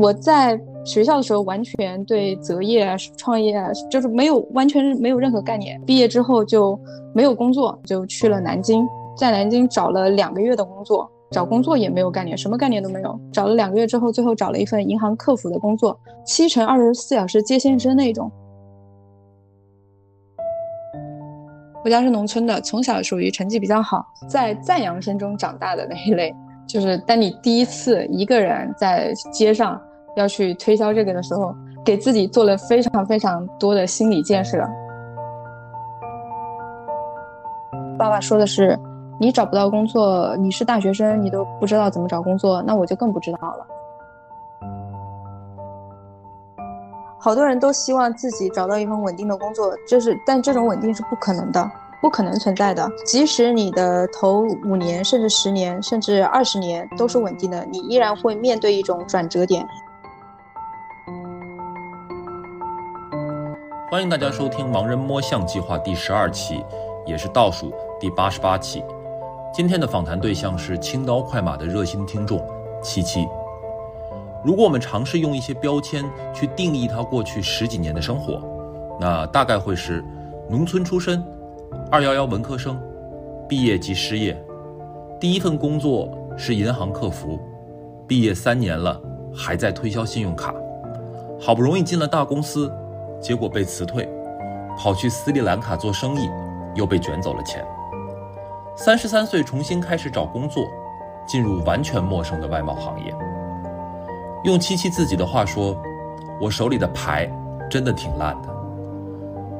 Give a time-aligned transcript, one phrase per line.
[0.00, 5.78] 我在学校的时候，完全对择业啊、创业啊，就是没有完全没有任何概念。
[5.82, 6.78] 毕业之后就
[7.14, 13.20] 没有工作，就去了南京，在南京找了两个月的工作，找工作也没有概念，什么概念都没有。
[13.30, 15.94] 找了两个月之后，最后找了一份银行客服的工作，
[16.24, 18.32] 七乘二十四小时接线生那种。
[21.84, 26.34] 我家是农村的，从小属于成绩比较好，在赞扬声中长大的那一类。
[26.66, 29.80] 就是当你第一次一个人在街上
[30.16, 34.58] 要去推销这个的时候，给自己做了非常非常多的心理建设。
[37.98, 38.78] 爸爸说的是，
[39.18, 43.66] 你找不到工作，你是大学生，你都不知道怎么找工作，那我就更不知道了。
[47.18, 51.70] 好多人都希望自己找到一份稳定的工作，这是但这种稳定是不可能的。
[52.02, 52.90] 不可能存在的。
[53.04, 59.62] 即使你的头五年，甚至十年，甚至二十年都是稳定的，你依然会面对一种转折点。
[63.90, 66.64] 欢迎大家收听《盲人摸象计划》第十二期，
[67.04, 68.84] 也是倒数第八十八期。
[69.52, 72.40] 今天的访谈对象是轻刀快马的热心听众
[72.80, 73.26] 七七。
[74.44, 78.40] 如果我们尝试用一些标签去定义他过去十几年的生活，
[79.00, 80.04] 那大概会是
[80.48, 81.20] 农村出身。
[81.90, 82.80] 二幺幺文科生，
[83.48, 84.40] 毕业即失业，
[85.18, 87.40] 第一份工作是银行客服，
[88.06, 89.02] 毕业三年了
[89.34, 90.54] 还在推销信用卡，
[91.40, 92.72] 好不容易进了大公司，
[93.20, 94.08] 结果被辞退，
[94.78, 96.28] 跑去斯里兰卡做生意，
[96.74, 97.64] 又被卷走了钱。
[98.76, 100.64] 三十三岁重新开始找工作，
[101.26, 103.14] 进入完全陌生的外贸行业。
[104.44, 105.76] 用七七自己的话说，
[106.40, 107.30] 我手里的牌
[107.68, 108.48] 真的挺烂的。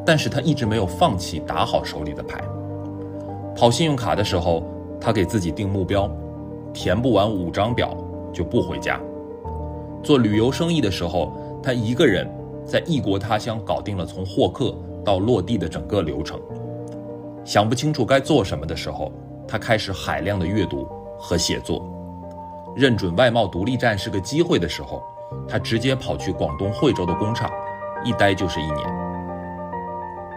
[0.07, 2.43] 但是他一直没有放弃打好手里的牌。
[3.55, 4.63] 跑信用卡的时候，
[4.99, 6.11] 他给自己定目标，
[6.73, 7.95] 填不完五张表
[8.33, 8.99] 就不回家。
[10.03, 12.27] 做旅游生意的时候，他一个人
[12.71, 14.73] 在异国他乡搞定了从获客
[15.05, 16.41] 到落地的整个流程。
[17.45, 19.11] 想不清楚该做什么的时候，
[19.49, 20.87] 他开始海量的阅读
[21.19, 21.85] 和写作。
[22.77, 25.03] 认准外贸独立站是个机会的时候，
[25.49, 27.51] 他直接跑去广东惠州的工厂，
[28.05, 28.87] 一待就是一年。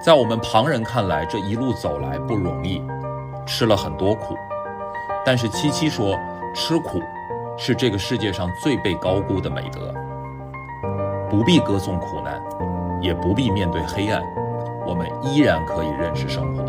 [0.04, 2.82] 在我们旁人看来，这一路走来不容易，
[3.46, 4.36] 吃了很多苦。
[5.24, 6.18] 但是七七说，
[6.56, 7.00] 吃苦
[7.60, 9.94] 是这个世界上最被高估的美德。
[11.34, 12.40] 不必歌颂苦难，
[13.02, 14.22] 也不必面对黑暗，
[14.86, 16.64] 我们依然可以认识生活。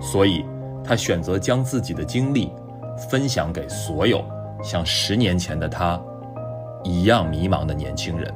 [0.00, 0.46] 所以，
[0.82, 2.50] 他选择将自己的经历
[3.10, 4.24] 分享给所有
[4.62, 6.00] 像十年前的他
[6.82, 8.34] 一样迷茫的年轻人。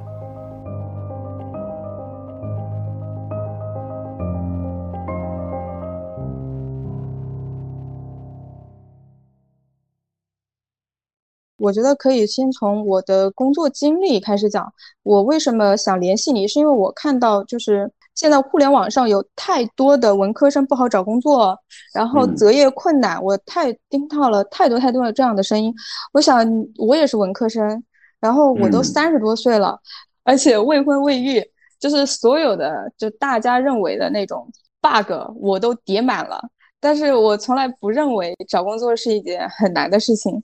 [11.65, 14.71] 我觉得可以先从我的工作经历开始讲。
[15.03, 21.59] 我为什么想联系你，是因为我看到就是现在互联网上有太多的文科生不好找工作，
[21.95, 25.75] 然后择业困难，我太听到了太多太多的这样的声音。
[26.13, 27.83] 我想我也是文科生，
[28.21, 29.81] 然后我都三十多岁了，
[30.23, 31.43] 而且未婚未育，
[31.81, 34.47] 就是所有的就大家认为的那种
[34.83, 35.11] bug
[35.41, 36.39] 我都叠满了，
[36.79, 40.43] 但是我从来不认为找工作是一件很难的事情。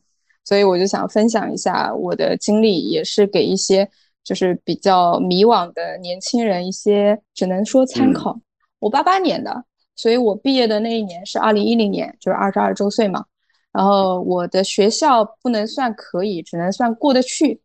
[0.51, 3.89] 所以我就想分享一下我的经历，也是给一些
[4.25, 8.37] 就是比较迷惘的年轻人一些，只能说参考。
[8.81, 13.25] 我八八年的，所以我毕业的那一年是二零一零年，就是二十二周岁嘛。
[13.71, 17.61] 然后我的学校不能算可以，只能算过得去。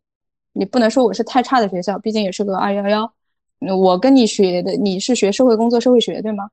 [0.52, 3.12] 你不能说我是太差的学校，毕竟也是个二幺幺。
[3.76, 6.48] 我跟你学的，你是学社会工作社会学对吗？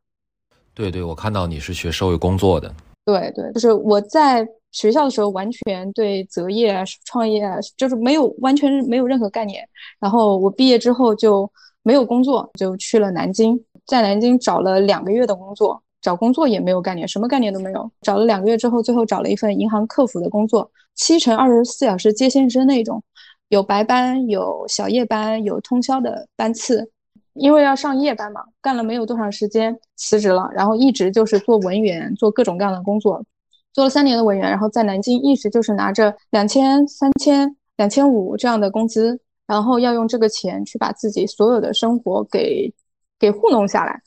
[0.73, 2.73] 对对，我看到你是学社会工作的。
[3.05, 4.47] 对对，就是我在。
[4.73, 9.65] 学校的时候完全对择业啊、创业啊，就是没有完全没有任何概念。
[9.99, 11.49] 然后我毕业之后就
[11.83, 17.89] 没有工作，就去了南京，在南京找了两个月的工作，找工作也没有概念，什么概念都没有。
[18.01, 23.01] 找了两个月之后，最后找了一份银行客服的工作，七乘二十四小时接线生那种，
[23.49, 26.89] 有白班、有小夜班、有通宵的班次。
[27.35, 33.25] 因为要上夜班嘛，干了没有多长时间辞职了，然后一直就是做文员，做各种各样的工作。
[33.73, 42.71] 做了三年的文员，然后在南京一直就是拿着两千、三千、两千五这样的工资，然后要用这个钱去把自己所有的生活给
[43.19, 43.99] 给糊弄下来。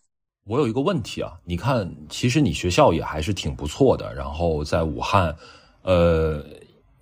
[0.49, 5.35] 我有一个问题啊，你看，其实你学校也还是挺不错的，然后在武汉，
[5.83, 6.41] 呃，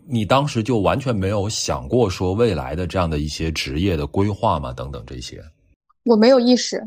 [0.09, 4.73] 你当时就完全没有想过说未来的这样的一些职业的规划吗？
[4.73, 5.43] 等等这些，
[6.07, 6.83] 我没有意识。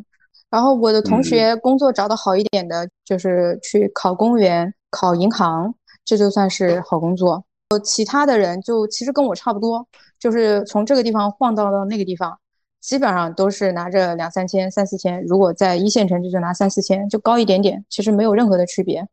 [0.49, 4.73] 然后我的同学工作找的好一点的，就是去考公务员。
[4.91, 5.73] 考银行，
[6.05, 7.43] 这就算是好工作。
[7.83, 9.85] 其他的人就其实跟我差不多，
[10.19, 12.39] 就是从这个地方晃荡到了那个地方，
[12.79, 15.21] 基本上都是拿着两三千、三四千。
[15.25, 19.05] 如果在一线城市就拿三四千，就高一点点，其实没有任何的区别。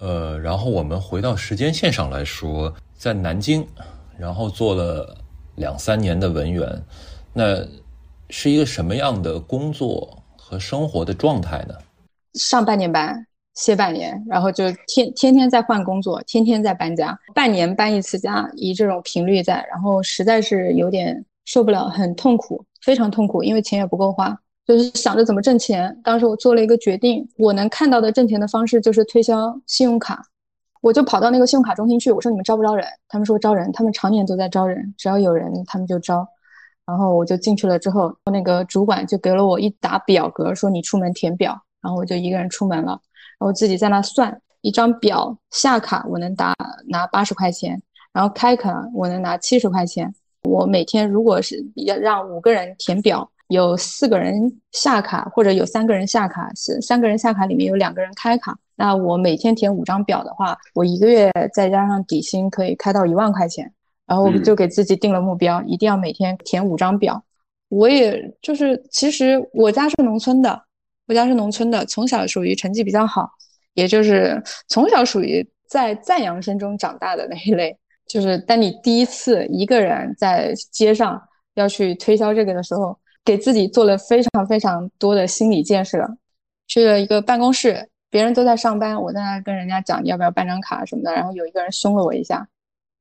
[0.00, 3.64] 呃，然后我们回到时间线上来说，在南京，
[4.18, 5.16] 然后做了
[5.54, 6.82] 两三年的文员，
[7.32, 7.64] 那
[8.30, 11.74] 是一个什么样的工作和生活的状态呢？
[12.34, 13.26] 上半年班。
[13.56, 25.98] 歇半年，然后就天天天在换工作，天天在搬家，半年搬一次家，以这种频率在，然后实在是有点受不了，很痛苦，非常痛苦，因为钱也不够花，就是想着怎么挣钱。
[26.04, 30.22] 当时我做了一个决定，我能看到的挣钱的方式就是推销信用卡，
[30.82, 32.86] 我就跑到那个信用卡中心去，我说你们招不招人？
[33.08, 36.28] 他们说招人，他们常年都在招人，只要有人他们就招。
[36.84, 43.00] 然后我就进去了之后，那个主管就给了我一沓表格，说你出门填表，然后我就一个人出门了。
[43.38, 46.54] 然后自己在那算一张表下卡，我能打
[46.88, 47.80] 拿八十块钱，
[48.12, 50.12] 然后开卡我能拿七十块钱。
[50.44, 63.72] 我每天如果是要让五个人填表，有四个人下卡或者有三个人下卡，是三个人下卡里面有两个人开卡，那我每天填五张表的话，我一个月再加上底薪可以开到一万块钱。
[64.06, 67.20] 然后我就给自己定了目标，一定要每天填五张表。
[67.70, 70.62] 我也就是其实我家是农村的。
[71.06, 73.30] 我家是农村的，从小属于成绩比较好，
[73.74, 77.76] 也就是从小属于在赞扬声中长大的那一类。
[78.06, 81.20] 就是当你第一次一个人在街上
[81.54, 86.06] 要去推销这个的时候，给自己做了非常非常多的心理建设。
[86.68, 92.46] 去了一个办公室，别人都在上班，我在那跟人家讲你要不要办张卡什么的，然后有一个人凶了我一下，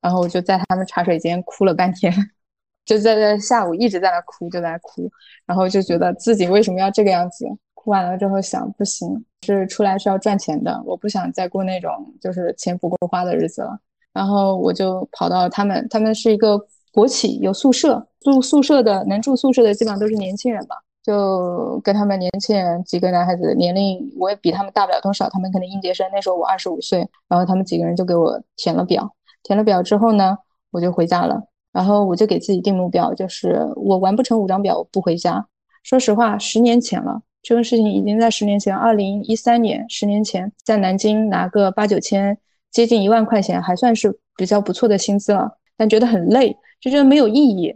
[0.01, 2.11] 然后我就在他们茶水间哭了半天，
[2.85, 5.09] 就在在下午一直在那哭，就在那哭，
[5.45, 7.45] 然后就觉得自己为什么要这个样子。
[7.85, 13.77] 哭完了之后想，不行，是出来是要赚钱的，我不想再过那种就是钱不够花的日子了。
[14.11, 16.59] 然后我就跑到他们，他们是一个
[16.91, 29.07] 国企，有宿舍，住宿舍的能住宿舍的基本上都是年轻人吧，就跟他们年轻人几个男孩子年龄我也比他们大不了多少，他们可能应届生，那时候我二十五岁，然后他们几个人就给我填了表，
[29.43, 30.35] 填了表之后呢，
[30.71, 35.45] 我就回家了，然后我就给自己定目标，就是我完不成五张表我不回家。
[35.83, 37.21] 说实话，十年前了。
[37.47, 42.35] 这个事情已经在十年前，二零一三年，十年前在南京拿个八九千，
[42.71, 45.47] 接近一万块钱，还算是比较不错的薪资了。
[45.77, 47.71] 但觉得很累，就觉得没有意义。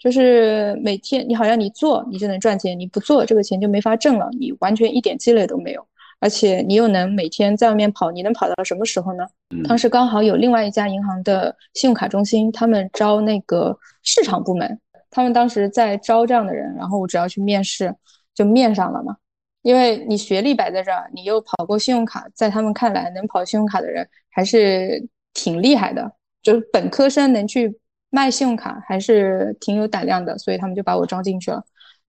[0.00, 5.86] 就是每天你好像你做你就能赚钱，你不做这个钱就没法挣了，你完全一点积累都没有。
[6.18, 9.24] 而且你又能每天在外面跑，你能跑到什么时候呢？
[9.68, 17.94] 当时刚好有另外一家银行的信用卡中心，他们招那个市场部门，他们当时在招这样的人，然后我只要去面试。
[18.34, 19.16] 就面上了嘛，
[19.62, 26.12] 因为你学历摆在这儿，你又跑过信用卡，在他们看来，能跑信用卡的人还是挺厉害的。
[26.42, 27.78] 就是本科生能去
[28.10, 31.64] 卖信用卡，还是挺有胆量的，所以他们就把我招进去了。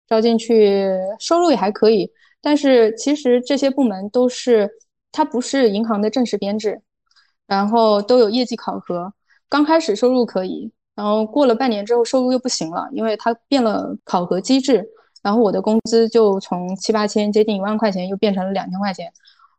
[0.08, 0.90] 招进去，
[1.20, 2.12] 收入也还可以，
[2.42, 4.70] 但是其实这些部门都是，
[5.12, 6.82] 它不是银行的正式编制，
[7.48, 9.14] 然后都有业绩考核。
[9.48, 14.86] 刚开始收入可以，然后过了半年之后，收入又不行了，因为它变了考核机制。
[15.26, 19.12] 然后我的工资就从七八千接近一万块钱，又变成了两千块钱。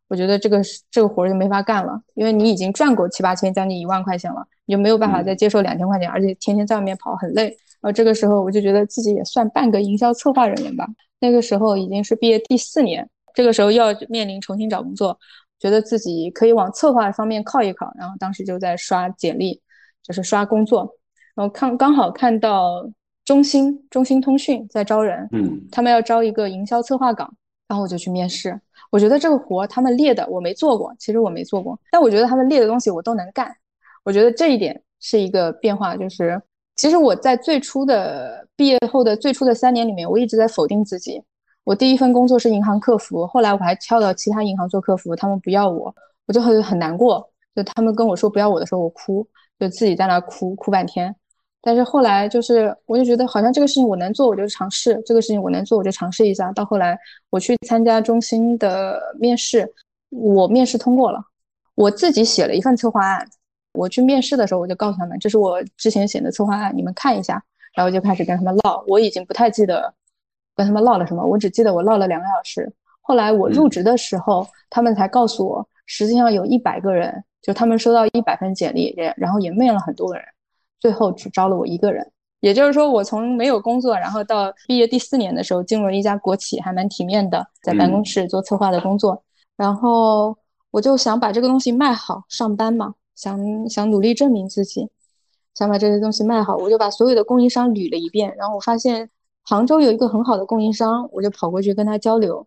[0.07, 7.49] 我觉得这个这个活儿就没法干了，因为你已经赚过七八千，将近一万块钱了，你就没有办法再接受两千块钱，而且天天在外面跑很累。
[7.81, 10.87] 然后这个时候我就觉得自己也算半个营销策划人员吧。
[11.19, 15.19] 那个时候已经是毕业第四年，这个时候要面临重新找工作，
[15.59, 17.93] 觉得自己可以往策划方面靠一靠。
[17.99, 19.61] 然后当时就在刷简历，
[20.05, 20.89] 就是刷工作，
[21.35, 22.89] 然后看刚好看到。
[23.27, 27.31] 中兴中兴通讯在招人，嗯，他们要招一个营销策划岗，
[27.69, 28.59] 然后我就去面试。
[28.91, 33.55] 我觉得这个活他们列的我没做过，其实我没做过，但我觉得他们列的东西我都能干。
[34.05, 36.41] 我觉得这一点是一个变化，就是
[36.77, 41.21] 其实我在最初的毕业后的最初的三年里面，我一直在否定自己。
[41.65, 45.93] 我第一份工作是银行客服，后来我还跳到其他银行做客服，他们不要我，
[46.27, 47.29] 我就很很难过。
[47.57, 49.27] 就他们跟我说不要我的时候，我哭，
[49.59, 51.13] 就自己在那哭哭半天。
[51.67, 56.53] 但是后来就是，我就觉得好像这个事情我能做，我就尝试；这个事情我能做，我就尝试一下。
[56.53, 56.97] 到后来
[57.29, 59.69] 我去参加中心的面试，
[60.11, 61.21] 我面试通过了。
[61.75, 63.29] 我自己写了一份策划案，
[63.73, 67.43] 我去面试的时候，我就告诉他们，这是我之前写的策划案，你们看一下。
[67.75, 69.93] 然后就开始跟他们唠，我已经不太记得
[70.55, 72.73] 跟他们唠了什么，我只记得我唠了两个小时。
[73.01, 80.25] 后来我入职的时候，他们才告诉我，实际上有一百个人，就他们收到一百份简历，然后也面了很多个人。
[80.87, 89.21] 最后只招了我一个人，也就是说，我从没有工作，然后到毕业第四年的时候，进入了一家国企，还蛮体面的，在办公室做策划的工作。
[89.57, 90.37] 然后
[90.71, 92.95] 我就想把这个东西卖好，上班嘛。
[93.17, 94.89] 想想努力证明自己，
[95.57, 99.11] 想把这些东西卖好，我就把所有的供应商捋了一遍，然后我发现
[99.43, 102.47] 杭州有一个很好的供应商，我就跑过去跟他交流。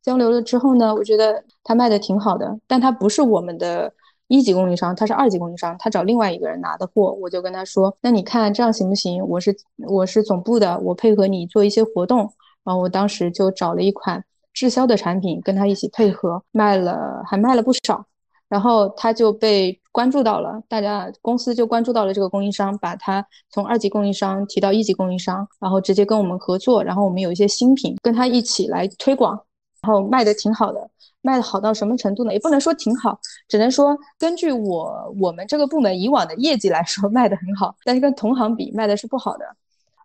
[0.00, 3.92] 交流了之后呢，我觉得他卖的挺好的，但他不是我们的
[4.30, 7.10] 一级供应商，他是二级供应商，他找另外一个人拿的货。
[7.20, 9.26] 我就跟他说：“那你看这样行不行？
[9.26, 9.52] 我是
[9.88, 12.20] 我是总部的，我配合你做一些活动。”
[12.62, 18.06] 然后我当时就找了一款滞销的产品跟他一起配合，卖了还卖了不少。
[18.48, 26.84] 然后他就被关注到了，大家公司就关注到了这个供应商，把他从二级供应商提到一级供应商，然后直接跟我们合作。
[26.84, 29.40] 然后我们有一些新品跟他一起来推广。
[29.82, 30.90] 然后卖的挺好的，
[31.22, 32.32] 卖的好到什么程度呢？
[32.32, 37.74] 也不能说挺好，只能说根据我我们这个部门以往的业绩来说， 卖的很好。
[37.84, 39.44] 但是跟同行比，卖的是不好的。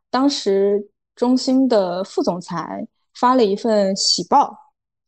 [0.09, 2.85] 当时中心的副总裁
[3.19, 4.53] 发了一份喜报，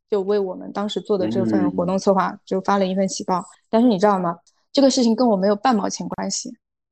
[0.10, 3.44] 就为我们当时做的这份活动策划就发了一份喜报。
[3.70, 4.38] 但是你知道吗？
[4.72, 6.50] 这个事情跟我没有半毛钱关系，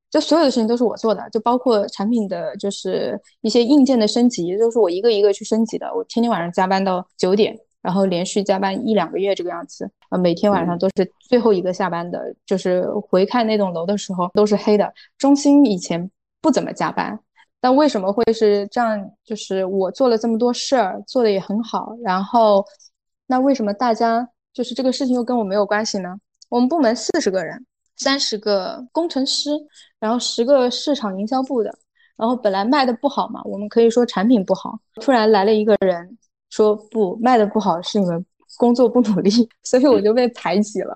[0.10, 5.94] 就所有的事情都是我做的，就包括产品的就是一些硬件的升级，都是我一个一个去升级的。
[5.96, 7.58] 我天天晚上加班到九点。
[7.86, 14.92] 然后连续加班一两个月这个样子，呃，每天晚上都是最后一个下班的，就是回看那栋楼的时候都是黑的。
[15.20, 16.10] 中心以前
[16.42, 17.20] 不怎么加班，
[17.62, 19.12] 但为什么会是这样？
[19.24, 22.66] 就是我做了这么多事儿，做的也很好，然后
[23.28, 26.18] 那为什么大家就是这个事情又跟我没有关系呢？
[26.50, 27.64] 我们部门四十个人，
[27.98, 29.52] 三十个工程师，
[30.00, 31.72] 然后十个市场营销部的，
[32.18, 36.18] 然后本来卖的不好嘛，我们可以说产品不好，突然来了一个人。
[36.50, 38.26] 说不卖的不好是你们
[38.58, 39.32] 工作不努力，
[39.64, 40.96] 所以我就被排挤了，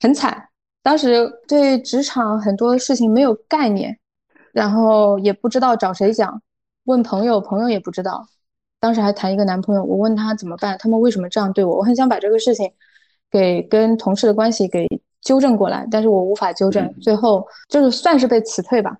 [0.00, 0.48] 很惨。
[0.82, 3.98] 当时对职场很多事情没有概念，
[4.52, 6.40] 然后也不知道找谁讲，
[6.84, 8.24] 问朋友，朋友也不知道。
[8.78, 11.78] 当时还谈一个男朋友，我问他怎么办，他们为什么这样对我？
[11.78, 12.70] 我很想把这个事情
[13.30, 14.86] 给跟同事的关系给
[15.22, 18.96] 纠正过来，但是我无法纠正，最后就是算是被辞退吧。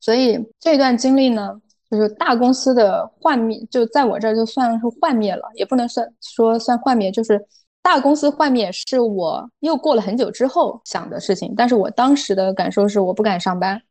[0.00, 1.60] 所以这段经历呢？
[1.90, 7.44] 就是大公司的幻灭，就在我这儿就算是幻灭了，也不能算说算幻灭，就是
[7.82, 11.52] 大公司幻灭是我又过了很久之后想的事情。
[11.56, 13.82] 但是我当时的感受是我不敢上班，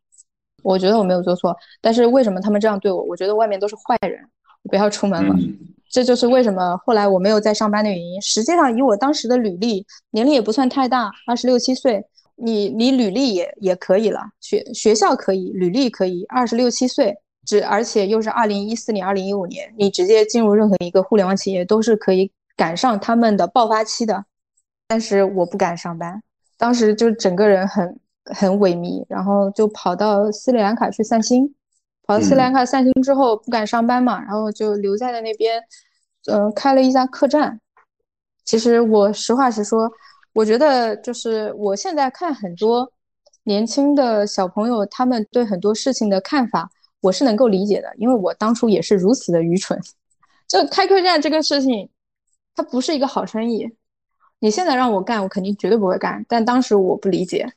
[0.64, 3.04] 我觉得我没有做错，但是为什么他们这样对我？
[3.04, 4.18] 我觉得外面都是坏人，
[4.64, 5.36] 我不要出门了。
[5.92, 8.22] 这就是为什么后来我没有再上班的原因。
[8.22, 12.02] 实际上以我当时的履历，年龄也不算太大，二十六七岁，
[12.38, 17.18] 你你履历也也可以了，学学校可以，履历可以，二十六七岁。
[17.46, 24.26] 只而且又是二零一四年、二零一五年，你直接进入任何一个互联网企业都是可以赶上他们的爆发期的。
[24.88, 26.22] 但是我不敢上班，
[26.58, 31.56] 当时就整个人很很萎靡，然后就跑到斯里兰卡去散心。
[32.06, 35.62] 跑到斯里兰卡散心之后不敢上班嘛，然后就留在了那边，
[36.26, 37.60] 嗯，开了一家客栈。
[38.44, 39.92] 其实我实话实说，
[40.34, 42.92] 我觉得就是我现在看很多
[43.44, 46.70] 年轻的小朋友，他们对很多事情的看法。
[47.02, 49.80] 我是能够理解的，因为我当初也是如此的愚蠢。
[50.48, 51.90] 就开客栈这个事情，
[52.56, 53.70] 它不是一个好生意。
[54.40, 56.26] 你现在让我干，我肯定绝对不会干。
[56.28, 57.52] 但当时我不理解，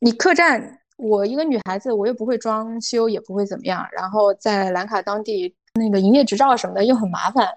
[0.00, 3.86] 你客栈，我一个女孩子，我又不会装修，也不会怎么样。
[3.92, 7.48] 然后在兰卡当地那个营业执照什么的又很麻烦，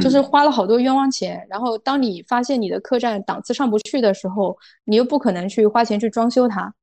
[0.00, 1.46] 就是花了好多冤枉钱。
[1.48, 6.74] 然后当你发现你的客栈档次上不去的时候，你又不可能去花钱去装修它，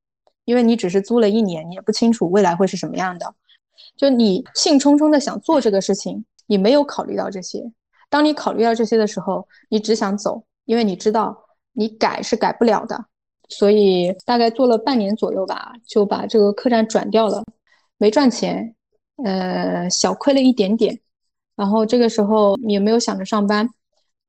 [0.45, 3.33] 因为你只是租了一年，你也不清楚未来会是什么样的。
[3.95, 7.71] 就你兴冲冲的想做这个事情，你没有考虑到这些。
[8.09, 11.37] 当你考虑到这些的时候，你只想走，因为你知道
[11.73, 13.05] 你改是改不了的。
[13.49, 17.43] 所以大概做了半年左右吧，就把这个客栈转掉了，
[17.97, 18.75] 没赚钱，
[19.23, 20.99] 呃，小亏了一点点。
[21.55, 23.67] 然后这个时候也没有想着上班，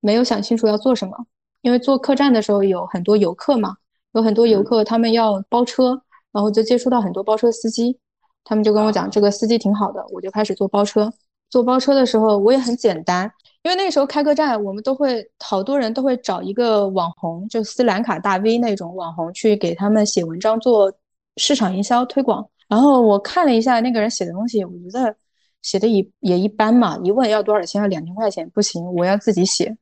[0.00, 1.26] 没有想清楚要做什么，
[1.60, 3.76] 因为做客栈的时候有很多游客嘛，
[4.12, 6.02] 有很多游客他们要包车，
[6.32, 7.98] 然后就接触到很多包车司机。
[8.44, 11.12] 他们就跟我讲，这个司机挺好的，我就开始做包车。
[11.50, 13.28] 做包车的时候，我也很简单，
[13.62, 20.92] 因为那时候开客栈，我们都会好多人都会找一个网红，就斯兰卡大 V 那种网红去给他们写文章做
[21.38, 22.48] 市场营销推广。
[22.68, 25.14] 然后我看了一下那个人写的东西，我觉得
[25.62, 26.96] 写的也也一般嘛。
[27.02, 29.76] 一问要多少钱，要两千块钱，不行，我要自己写。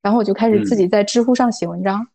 [0.00, 2.06] 然后我就开始自己在知乎上写文章。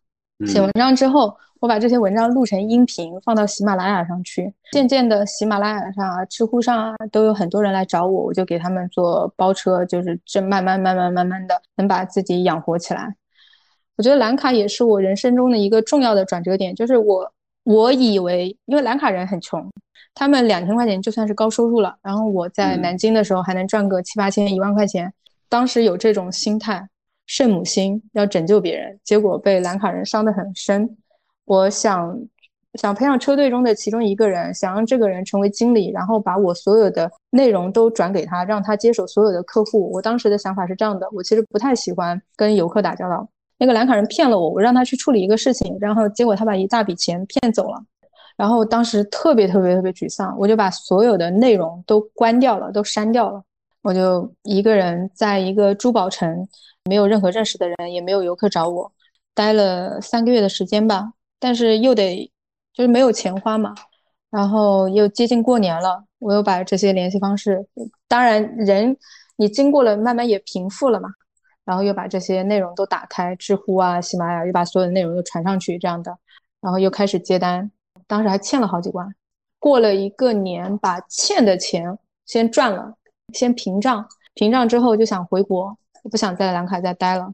[0.46, 1.36] 写文章之后。
[1.62, 4.54] 我把这些文章录成音频，放到喜马拉雅上去。
[4.72, 13.16] 渐渐的，喜马拉雅上啊、知乎上啊，都有很多人来找我，我就给他们做包车，就是这慢慢、慢慢、慢慢的能把自己养活起来。
[13.96, 17.32] 我觉得兰卡也是我人生中的一个重要的转折点，就是我
[17.64, 19.66] 我以为，因为兰卡人很穷，
[20.14, 21.96] 他们两千块钱就算是高收入了。
[22.04, 25.12] 然后我在南京的时候还能赚个七八千、一万块钱，
[25.48, 26.88] 当时有这种心态，
[27.26, 30.98] 圣母心要拯救别人，结果被兰卡人伤得很深。
[31.46, 32.20] 我想
[32.74, 39.92] 想培养车队中的其中一个人，想让这个人成为经理，然后把我所有的内容都转给他，让他接手所有的客户。
[39.92, 43.28] 我当时的想法是这样的：我其实不太喜欢跟游客打交道。
[43.58, 47.82] 那个兰卡人骗了我，我让他去处理一个事情，然后结果他把一大笔钱骗走了。
[48.36, 53.42] 然后当时特别特别特别沮丧，我就把所有的内容都关掉了，都删掉了。
[53.82, 56.46] 我就一个人在一个珠宝城，
[56.90, 58.92] 没有任何认识的人，也没有游客找我，
[59.34, 61.14] 待了三个月的时间吧。
[61.46, 62.32] 但是又得。
[62.78, 63.74] 就是没有钱花嘛，
[64.30, 67.66] 然后又接近过年了，我又把这些联系方式，
[68.06, 68.98] 当然人
[69.38, 71.08] 你经过了慢慢也平复了嘛，
[71.64, 76.18] 然后又把这些内容都打开，知乎啊、喜马拉雅，又把所有的内容都传上去，这样的，
[76.60, 77.72] 然后又开始接单，
[78.08, 79.08] 当时还欠了好几万，
[79.58, 82.98] 过了一个年，把欠的钱先赚了，
[83.34, 87.32] 先平账，平账之后就想回国，我不想在兰卡再待了，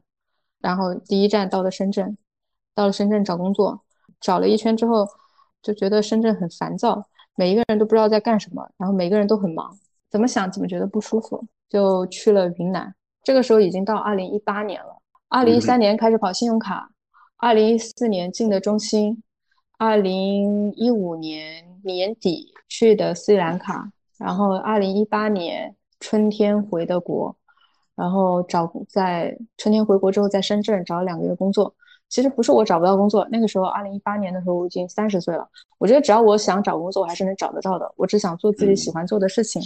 [0.60, 2.16] 然后第一站到了深圳，
[2.76, 3.82] 到了深圳找工作，
[4.22, 5.06] 找了一圈之后。
[5.64, 9.78] 就觉得深圳很烦躁，每一个人都不知道在干什么，然后每个人都很忙，
[10.10, 12.92] 怎么想怎么觉得不舒服，就去了云南。
[13.22, 16.90] 这个时候已经到二零一八年了，二零一三年开始跑信用卡，
[17.36, 19.22] 二零一四年进的中心，
[19.78, 23.88] 二零一五年年底去的斯里兰卡，
[24.18, 27.36] 然后二零一八年春天回的国，
[27.94, 31.72] 然后找在春天回国之后在深圳找了两个月工作。
[32.12, 35.48] 其实不是我找不到工作，那个时候二零一八年的时候我已经三十岁了。
[35.78, 37.90] 我觉得只要我想找工作，我还是能找得到的。
[37.96, 39.62] 我只想做自己喜欢做的事情。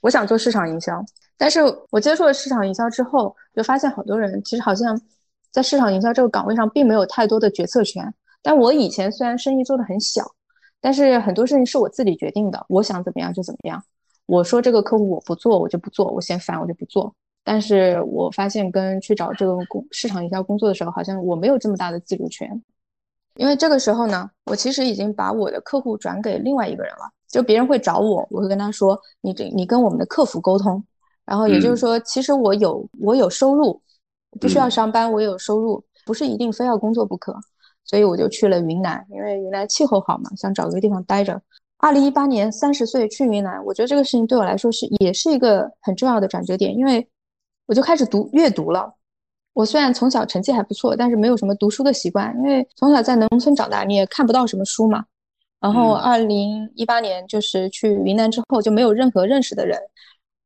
[0.00, 1.04] 我想做市场营销，
[1.36, 1.58] 但是
[1.90, 4.96] 我接触了市场营销之后，就发现好多人其实好像
[5.50, 8.14] 在市场营销这个岗位上并没有太多的决策权。
[8.42, 10.24] 但我以前虽然生意做得很小，
[10.80, 13.82] 但是很多事情是我自己决定的，我想怎么样就怎么样。
[14.26, 17.12] 我说这个客户我不做，我就不做；我嫌烦，我就不做。
[17.50, 22.62] 但是我发现跟去找这个工市场营销工作的时候，好像我没有这么大的自主权，
[23.36, 27.10] 因为这个时候呢，我其实已经把我的客户转给另外一个人了。
[27.26, 30.84] 就别人会找我，我会跟他说：“你这你跟我们的客服沟通。”
[31.24, 33.80] 然后也就是说，其实我有我有收入，
[34.38, 37.34] 不需要上班，我有收入，不是一定非要工作不可。
[37.86, 41.40] 所以我就去了云南，因为云南气候好嘛，想找个地方待着。
[41.78, 47.08] 二零一八年三十岁去云南，我觉得这个事情对我来说是也是一个很重要的转折点，因为。
[47.68, 48.92] 我就开始读阅读了。
[49.52, 55.04] 我虽然从小成绩还不错，但是没有什么读书的习惯，因为从小在农村长大，你也看不到什么书嘛。
[55.60, 59.78] 然后二零一八年就是去云南之后，就没有任何认识的人，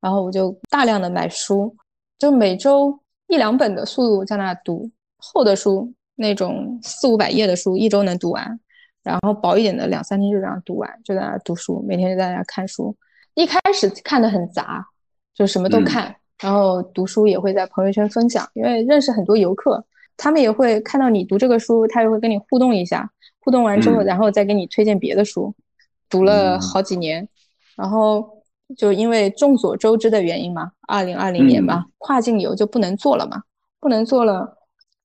[0.01, 1.77] 然后我就大量的买书，
[2.19, 8.59] 就每周一两本的速度在那读，厚的书那种四五百页的书，一周能读完，
[9.03, 12.97] 然后薄一点的两三天就这样读完，就在那读书，每天就在那看书。
[13.35, 14.87] 一开始看的很杂，
[15.35, 16.17] 就什么都看。
[16.43, 19.83] 然后读书也会在朋友圈分享，因为认识很多游客，
[20.17, 23.11] 他们也会看到你读这个书，他也会跟你互动一下。
[23.45, 25.55] 互动完之后，然后再给你推荐别的书。
[26.09, 27.27] 读了好几年，
[27.75, 28.43] 然后
[28.77, 33.43] 就因为众所周知的原因嘛，二零二零年吧，跨境游就不能做了嘛，
[33.81, 34.59] 不能做了。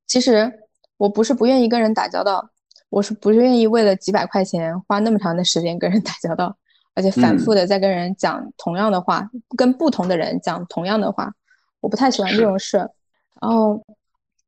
[0.06, 0.52] 其实
[0.98, 2.50] 我不是不愿意跟人打交道，
[2.90, 6.58] 我是不愿意为了几百块钱花那么长的时间跟人打交道。
[6.98, 11.32] 而且反复的在跟人讲同样的话，跟不同的人讲同样的话，
[11.80, 12.78] 我不太喜欢这种事。
[13.40, 13.80] 然后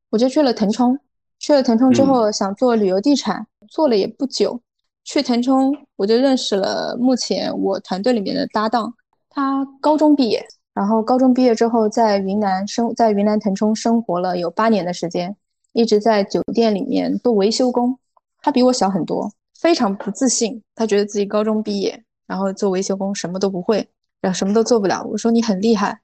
[0.09, 0.97] 我就去了腾冲，
[1.37, 4.59] 去了腾冲之后想做旅游地产，做了也不久，
[5.03, 8.91] 去腾冲我就认识了目前我团队里面的搭档，
[9.29, 15.35] 他高中毕业，然后高中毕业之后在云南生在云南腾冲生活了有八年的时间，
[15.73, 17.95] 一直在酒店里面做维修工。
[18.41, 22.03] 他比我小很多，非常不自信，他觉得自己高中毕业。
[22.29, 23.89] 然后做维修工什么都不会，
[24.21, 25.03] 然后什么都做不了。
[25.03, 25.99] 我说你很厉害，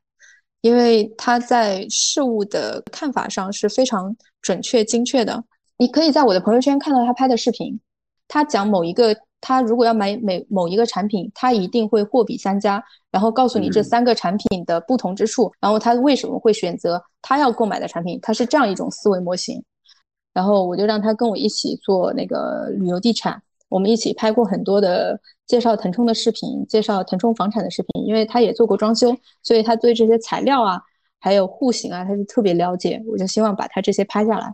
[0.62, 5.44] 因为他在事物的看法上是非常准确精确的。
[5.78, 7.80] 你可以在我的朋友圈看到他拍的视频，
[8.28, 19.64] 他讲某一个，他如果要买每某一个产品，他一定会货比三家，然后告诉你这三个产品的不同之处，然后他为什么会选择他要购买的产品，他是这样一种思维模型。
[20.34, 23.42] 然后我就让他跟我一起做那个旅游地产。
[23.68, 30.80] 我们一起拍过很多的介绍腾冲的视频，介绍腾冲房产的视频，因为他也做过装修，所以他对这些材料啊，
[31.20, 33.04] 还有户型啊，他是特别了解。
[33.08, 34.54] 我就希望把他这些拍下来。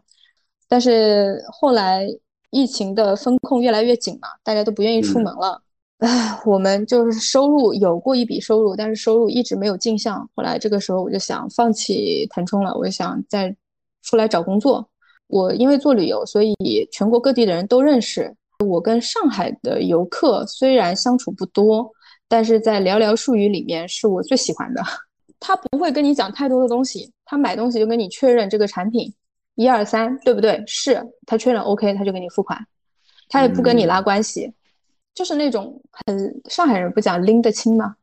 [0.68, 2.08] 但是后来
[2.50, 5.62] 疫情的风控越来越紧嘛，大家都不愿意出门了。
[5.98, 10.28] 唉，我们就是收入有过一笔收入，但是收入一直没有进项。
[10.36, 13.56] 后来这个时候我就想放弃腾冲了，我就想再
[14.02, 14.90] 出来找工作。
[15.28, 16.56] 我因为做旅游，所以
[16.92, 18.36] 全国各地的人都认识。
[18.62, 21.92] 我跟上海的游客虽然相处不多，
[22.28, 24.82] 但是在寥寥数语里面是我最喜欢的。
[25.40, 29.12] 他不会跟你讲太多的东西，他买东西就跟你确认这个产品
[29.56, 30.64] 一二三对不对？
[30.68, 32.60] 是他确认 OK，他就给你付款，
[33.30, 34.54] 他也不跟你拉关系，
[35.16, 37.96] 就是那种很上海人不讲拎得清吗？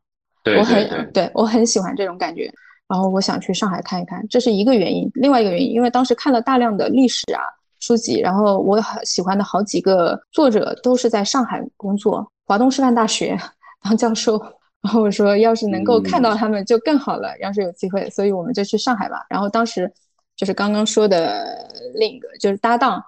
[0.43, 2.51] 对，我很对我很喜欢这种感觉。
[2.87, 5.07] 然后我想去上海看一看，这是一个原因。
[5.13, 7.43] 另外一个原因，因为当时看了大量的历史啊
[7.79, 13.37] 书籍，然后我很喜欢的好几个作者都是在上海工作，华东师范大学
[13.81, 14.37] 当教授。
[14.81, 17.37] 然后我说，要是能够看到他们就更好了。
[17.39, 19.25] 要是有机会，所以我们就去上海吧。
[19.29, 19.91] 然后当时
[20.37, 23.03] 就是刚刚说的另一个就是搭档，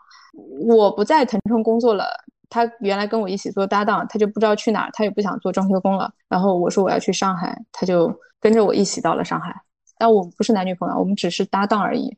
[0.67, 2.05] 我不在腾冲工作了，
[2.49, 6.11] 他原来跟我一起做搭档，他就不知道去哪儿，他也不想做装修工了。
[6.27, 9.55] 然后我说我要去上海，他就跟着我一起到了上海。
[9.97, 12.17] 但我们不是男女朋友，我们只是搭档而已。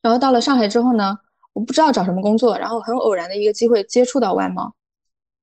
[0.00, 1.18] 然后到了上海之后呢，
[1.56, 4.70] 我不知道找什么工作，然后很偶然的一个机会接触到外贸。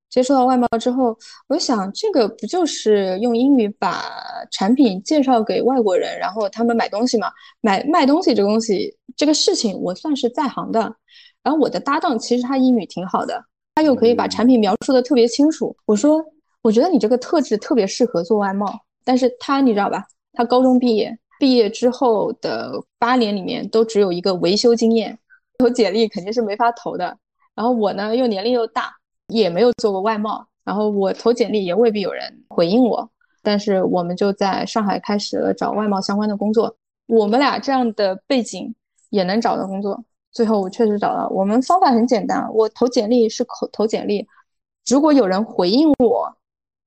[0.08, 4.00] 接触到外贸之后，我想这个不就是用英语把
[4.52, 7.32] 产品介绍给外国人，然后他们买东西嘛？
[7.60, 10.94] 买卖东西这个东西，这个事情我算是在行的。
[11.42, 15.76] 然后我的搭档其实他英语挺好的，他又可以把产品描述的特别清楚。
[15.84, 16.24] 我说，
[16.62, 18.72] 我觉得你这个特质特别适合做外贸。
[19.04, 20.04] 但是他你知道吧？
[20.32, 21.18] 他高中毕业。
[21.40, 25.18] 毕业之后的八年里面都只有一个维修经验，
[25.58, 27.16] 投简历肯定是没法投的。
[27.54, 28.92] 然后我呢又年龄又大，
[29.28, 33.08] 也没有做过外贸，然后我投简历也未必有人回应我。
[33.42, 36.76] 但是我们就在上海开始了找外贸相关的工作。
[37.06, 38.74] 我们俩这样的背景
[39.10, 41.28] 也能找到工作，最后我确实找到。
[41.28, 44.26] 我们方法很简单，我投简历是口投简历，
[44.86, 46.36] 如果有人回应我，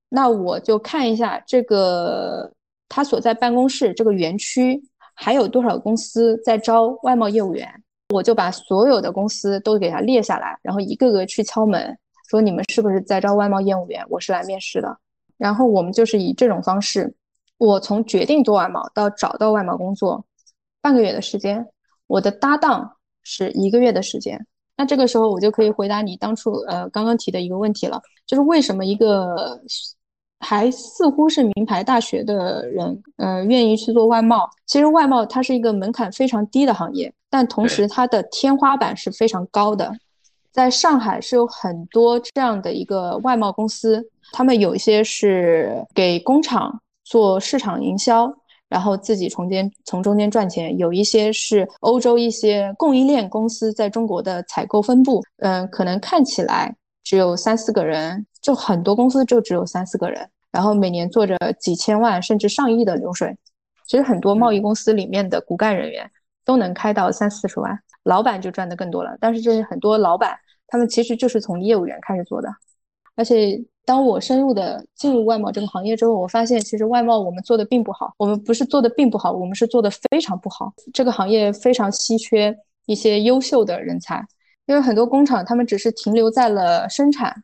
[0.08, 2.52] 那我就看一下这个。
[2.90, 7.70] 他所在办公室这个园区还有多少公司在招外贸业务员？
[8.08, 11.98] 我就把所有的公司都给他列下来，然后一个个去敲门，
[12.30, 14.02] 说你们是不是在招外贸业务员？
[14.08, 14.98] 我是来面试的。
[15.36, 17.14] 然后我们就是以这种方式，
[17.58, 20.24] 我从决定做外贸到找到外贸工作，
[20.80, 21.66] 半个月的时间，
[22.06, 24.46] 我的搭档是一个月的时间。
[24.76, 29.60] 那这个时候我就可以回答你当初呃刚刚提的一个问题了，就是为什么一个。
[30.40, 34.48] 还似乎是名牌大学的人，呃，愿意去做外贸。
[34.66, 39.92] 其实外贸它是一个门槛非常低的行业，但同时它的天花板是非常高的。
[40.50, 48.32] 在上海是有很多这样的一个外贸公司，他们有一些是给工厂做市场营销，
[48.68, 56.74] 然后自己从间从中间赚钱；有一些是欧洲一些供应链公司在中国的采购分部，嗯，可能看起来
[57.08, 58.26] 只有三四个人。
[58.42, 63.36] 就很多公司就只有三四个人，然后每年做着几千万甚至上亿的流水。
[63.86, 66.10] 其实很多贸易公司里面的骨干人员
[66.44, 69.16] 都能开到三四十万，老板就赚的更多了。
[69.20, 72.48] 但是这些很多老板，他们其实就是从业务员开始做的。
[73.16, 78.14] 而且当我深入的进入外贸这个行业之后，我发现其实外贸我们做的并不好。
[78.18, 80.72] 我们不是做的并不好，我们是做的非常不好。
[80.94, 84.24] 这个行业非常稀缺一些优秀的人才，
[84.68, 87.42] 因为很多工厂他们只是停留在了生产。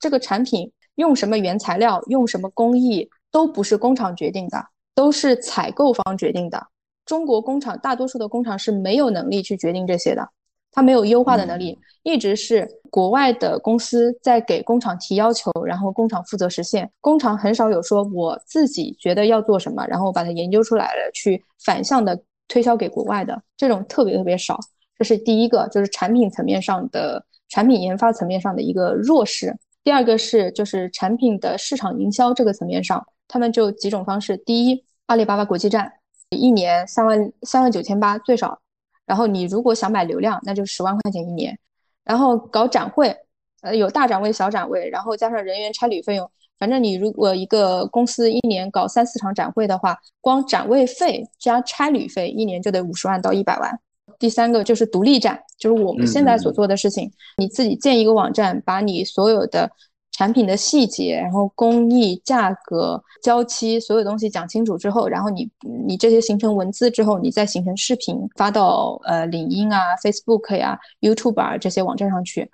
[0.00, 6.66] 这个产品用什么原材料，用什么工艺，都不是工厂决定的，都是采购方决定的。
[7.04, 10.26] 中国工厂大多数的工厂是没有能力去决定这些的，
[10.72, 16.90] 它没有优化的能力，一直是国外的公司在给工厂提要求，然后工厂负责实现。
[17.00, 24.58] 工厂很少有说我自己觉得要做什么，然后把它研究出来了去反向的推销给国外的，这种特别特别少。
[25.02, 29.52] 这是第一个，就是产品层面上的产品研发层面上的一个弱势。
[29.82, 34.36] 第二个是就是产品的市场营销这个层面上，他们就几种方式。
[34.36, 35.92] 第一，阿里巴巴国际站，
[36.30, 38.56] 一年三万三万九千八最少。
[39.04, 41.58] 然后你如果想买流量，那就十万块钱一年。
[42.04, 43.12] 然后搞展会，
[43.62, 53.80] 呃，有大展位、小展位，然后加上人员差旅费用，反正你如果一个公司一年搞三四场展会的话，光展位费加差旅费，一年就得五十万到一百万。
[54.22, 57.10] 第三个就是独立站，就是我们现在所做的事情。
[57.36, 59.68] 你自己建一个网站，把你所有的
[60.12, 65.50] 产品的细节，然后工艺、价格、交期所有东西讲清楚之后，然后你
[65.88, 72.48] 你这些形成文字之后，你再形成视频发到呃领英啊、Facebook 呀、YouTube 啊这些网站上去。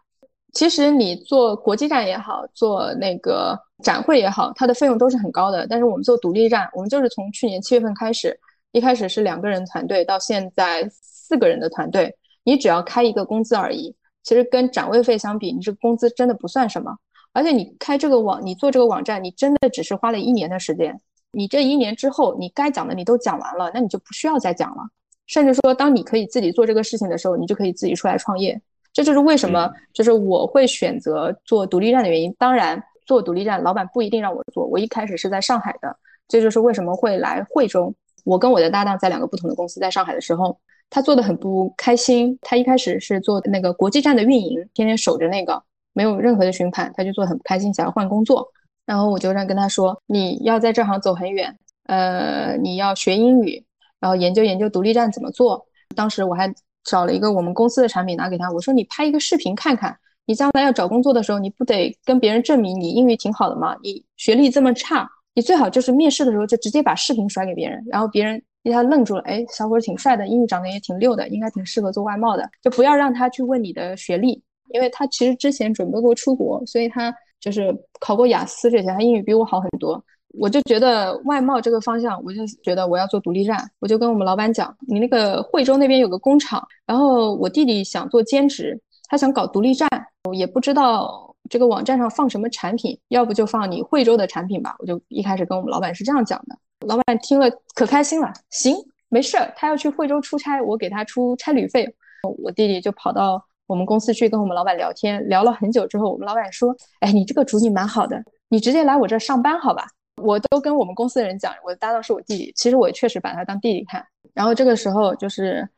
[0.55, 3.55] 其实你做国际站也好，做那个
[3.85, 5.67] 展会也好，它的费用都是很高的。
[5.67, 8.41] 但是我们做独立站，我们就是从去年七月份开始，
[8.73, 10.91] 一开始是两个人团队，到现在。
[11.29, 13.95] 四个人的团队，你只要开一个工资而已。
[14.23, 16.97] 其实跟展位费相比，你这个工资真的不算什么。
[17.35, 20.99] 而且你开这个网，你做这个网站，你真的只是花了一年的时间。
[21.31, 24.83] 你这一年之后，你该讲的你都讲完了，那你就不需要再讲了。
[25.27, 28.59] 甚至说，当你可以自己做这个事情的时候，你就可以自己出来创业。
[28.95, 32.35] 这就是为什么，就是我会选择做独立站的原因。
[32.39, 34.65] 当然，做独立站，老板不一定让我做。
[34.67, 35.95] 我一开始是在上海的，
[36.27, 37.95] 这就是为什么会来惠州。
[38.25, 40.59] 我跟我的搭档在两个不同的公司，在上海的时候。
[40.91, 42.39] 他做的很不开心。
[42.43, 48.47] 他一开始是做那个国际站的运营，天天守着那个，没有任何的询盘，他就做的很不开心，想要换工作。
[48.87, 53.63] 然后我就让跟他说，你要在这行走很远，呃，你要学英语，
[54.01, 55.67] 然后研究研究独立站怎么做。
[55.95, 56.51] 当时我还
[56.85, 63.77] 找了一个我们公司的产品拿给他，我说你拍一个视频看看，你将来要找工作的时候，你不得跟别人证明你英语挺好的吗？
[63.83, 77.13] 你学历这么差，你最好就是面试的时候就直接把视频甩给别人，然后别人一下愣住了，哎，小伙挺帅的，英语长得也挺溜的，应该挺适合做外贸的，就不要让他去问你的学历，因为他其实之前准备过出国，所以他。
[77.41, 80.03] 就是考过雅思这些，他英语比我好很多。
[80.41, 83.57] 我就觉得外贸这个方向，我就觉得我要做独立站。
[83.79, 88.77] 我就跟我们老板讲，你那个惠州那边有个工厂，然后我弟弟想做兼职，
[89.09, 89.89] 他想搞独立站，
[90.33, 94.75] 也不知道这个网站上放什么产品，要不就放你惠州的产品吧。
[94.81, 98.77] 我就一开始跟我们老板是这样讲的，老板听了可开心了，行，
[99.09, 101.95] 没事儿，他要去惠州出差，我给他出差旅费。
[102.43, 103.45] 我弟弟就跑到。
[103.69, 109.87] 我们公司去跟我们老板聊天，聊了很久之后，我们老板说：“哎，你这个主意蛮好的，你直接来我这上班好吧？”
[110.23, 114.03] 我都跟我们公司的人讲，我的搭档是我弟弟，其实我确实把他当弟弟看。
[114.33, 115.69] 然后这个时候，就是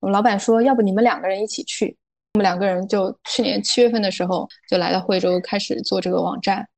[0.00, 1.96] 我们老板说：“要不你们两个人一起去？”
[2.36, 6.68] 我们两个人就去年七月份的时候就来到惠州，开始做这个网站。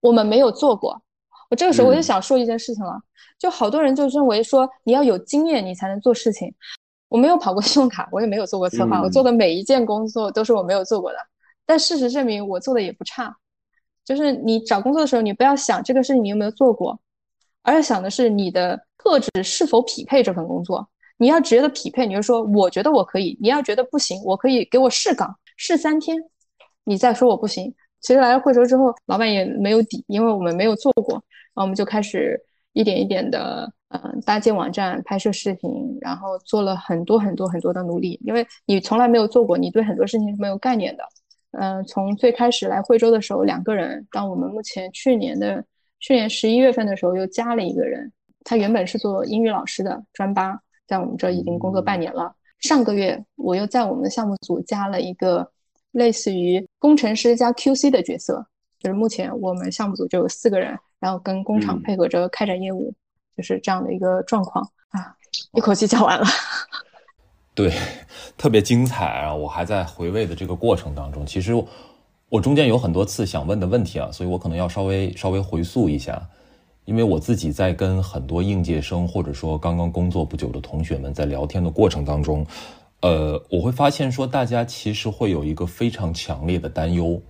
[0.00, 1.02] 我们没有做过，
[1.50, 3.00] 我这个时候我就想说一件事情了，
[3.38, 6.52] 就好多人就认为说你要有经验你才能做事情。
[7.08, 11.18] 我没有跑过 信用卡，我也没有做过策划，我做的每一件工作都是我没有做过的。
[11.64, 13.36] 但事实证明，我做的也不差。
[14.04, 16.98] 就是你找工作的时候，你不要想这个事情你有没有做过，
[17.62, 20.86] 而要想的是你的特质是否匹配这份工作。
[21.16, 26.16] 你要觉得匹配，你就说我觉得我可以；你要觉得不行，我可以给我试岗试三天，
[26.82, 27.72] 你再说我不行。
[28.04, 32.40] 其实来了惠州之后，老板也没有底，因为我们没有做过，然后我们就开始
[32.72, 33.68] 一点一点的。
[33.94, 41.04] 嗯，搭建网站、拍摄视频，然后做了很多很多很多的努力，因为你从来没有做过，你对很多事情是没有概念的。
[41.52, 45.64] 嗯，从最开始来惠州的时候两个人，到我们目前去年的
[46.00, 48.10] 去年十一月份的时候又加了一个人，
[48.42, 52.34] 他原本是做英语老师的专八，在我们这已经工作半年了。
[52.58, 55.48] 上个月我又在我们的项目组加了一个
[55.94, 58.46] 类似于工程师加 QC 的角色，
[58.78, 62.94] 就是目前我们项目组就有四个人，然后跟工厂配合着开展业务。
[63.36, 65.12] 就是这样的一个状况啊，
[65.54, 66.24] 一口气讲完了。
[67.52, 67.74] 对，
[68.38, 69.34] 特别精彩啊！
[69.34, 71.52] 我还在回味的这个过程当中，其实
[72.28, 76.24] 我中间有很多次想问的问题啊，所以我可能要稍微稍微回溯一下，
[76.84, 82.46] 因为我自己在跟很多应届生或者说刚刚工作不久的同学们在聊天的过程当中，
[83.04, 87.20] 呃，我会发现说大家其实会有一个非常强烈的担忧。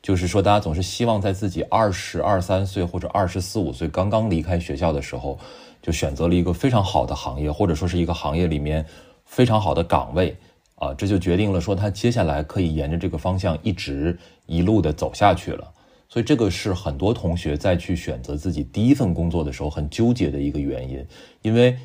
[0.00, 5.38] 就是说，大家总是希望在自己二十二三岁或者二十四五岁刚刚离开学校的时候，
[5.82, 8.86] 就选择了一个非常好的行业，或者说是一个行业里面
[9.26, 10.34] 非常好的岗位
[10.76, 15.70] 啊，这就决定了说他接下来可以沿着这个方向一直一路的走下去了。
[16.08, 21.06] 所以这个是很多同学在去选择自己第一份工作的时候很纠结的一个原因，
[21.42, 21.76] 因为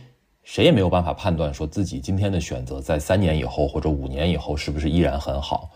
[0.46, 5.72] 谁也没有办法判断说自己今天的选择在三年以后或者五年以后是不是依然很好，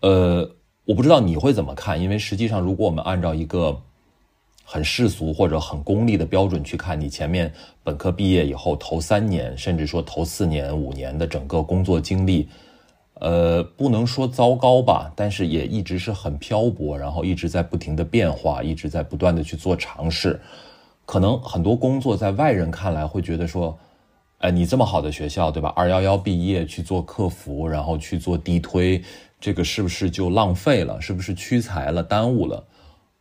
[0.00, 0.50] 呃。
[0.86, 3.80] 我不知道你会怎么看，因为实际上，如果我们按照一个
[4.64, 7.52] 很世俗或者很功利的标准去看，你前面
[7.84, 12.48] 本科毕业以后头三年，甚至说头四年、五年的整个工作经历，
[13.20, 20.40] 呃，不能说糟糕吧，但是也一直是很漂泊，然后一直在不停的变化，一直在不断的去做尝试。
[21.06, 23.78] 可能很多工作在外人看来会觉得说，
[24.40, 25.70] 哎，你这么好的学校，对吧？
[25.76, 29.02] 二幺幺毕业去做客服，然后去做地推。
[29.38, 30.98] 这个是不是就浪费了？
[30.98, 32.64] 是不是屈才了、耽误了？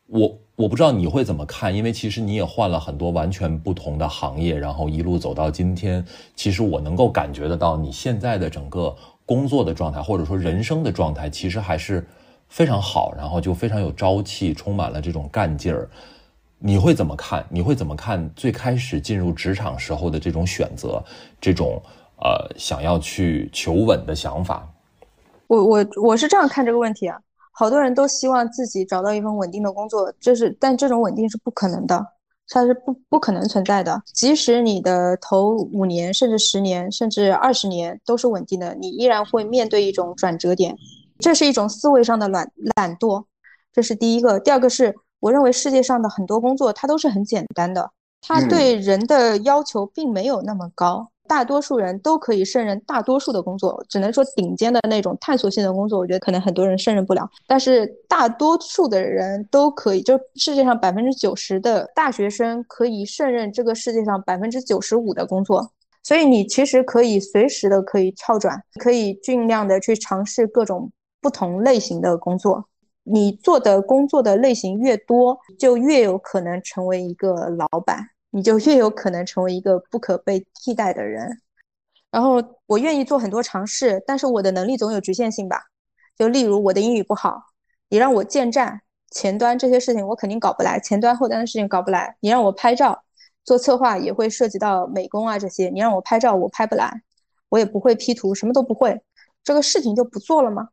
[0.08, 6.06] 我我不知道你会怎么看，因为其实你也换了很多完全不同的行业，然后一路走到今天。
[6.38, 12.08] 其实我能够感觉得到，你现在的整个工作的状态，或者说人生的状态，其实还是
[12.48, 15.90] 非常好，然后就非常有朝气，充满了这种干劲儿。
[16.60, 17.46] 你会怎么看？
[17.50, 21.04] 你会怎么看最开始进入职场时候的这种选择，
[21.40, 21.82] 这种
[22.18, 24.68] 呃想要去求稳的想法？
[25.48, 27.18] 我我我是这样看这个问题啊，
[27.54, 32.06] 好多人都希望自己找到一份稳定的工作，就是但这种稳定是不可能的，
[32.50, 34.02] 它是不不可能存在的。
[34.14, 40.76] 即使你的头五年甚至十年甚至二十年都是稳定的，你依然会面对一种转折点，
[41.20, 43.24] 这是一种思维上的懒懒惰，
[43.72, 44.40] 这是第一个。
[44.40, 51.10] 第二个是我认为世界上的很多工作它都是很简单的，它对人的要求并没有那么高。
[51.28, 57.30] 大多数人都可以胜任大多数的工作，只能说顶尖的那种探索性的工作，我觉得可能很多人胜任不了。
[57.46, 65.72] 但是大多数的人都可以，就世界上百分之九十的大学生可以胜任这个世界上百分之九十五的工作。
[66.02, 72.69] 所以你其实可以随时的可以跳转，可以尽量的去尝试各种不同类型的工作。
[73.04, 81.42] 你做的工作的类型越多，就越有可能成为一个老板，你就越有可能成为一个不可被替代的人。
[82.12, 85.62] 然后我愿意做很多尝试，但是我的能力总有局限性吧？
[86.18, 87.42] 就例如我的英语不好，
[87.90, 88.82] 你让我建站、
[89.12, 92.18] 前端这些事情，我肯定搞不来；前端、后端的事情搞不来。
[92.20, 93.04] 你让我拍照、
[93.44, 95.70] 做策划，也会涉及到美工啊这些。
[95.70, 97.02] 你让我拍照，我拍不来，
[97.50, 99.02] 我也不会 P 图，什么都不会，
[99.44, 100.70] 这个事情就不做了吗？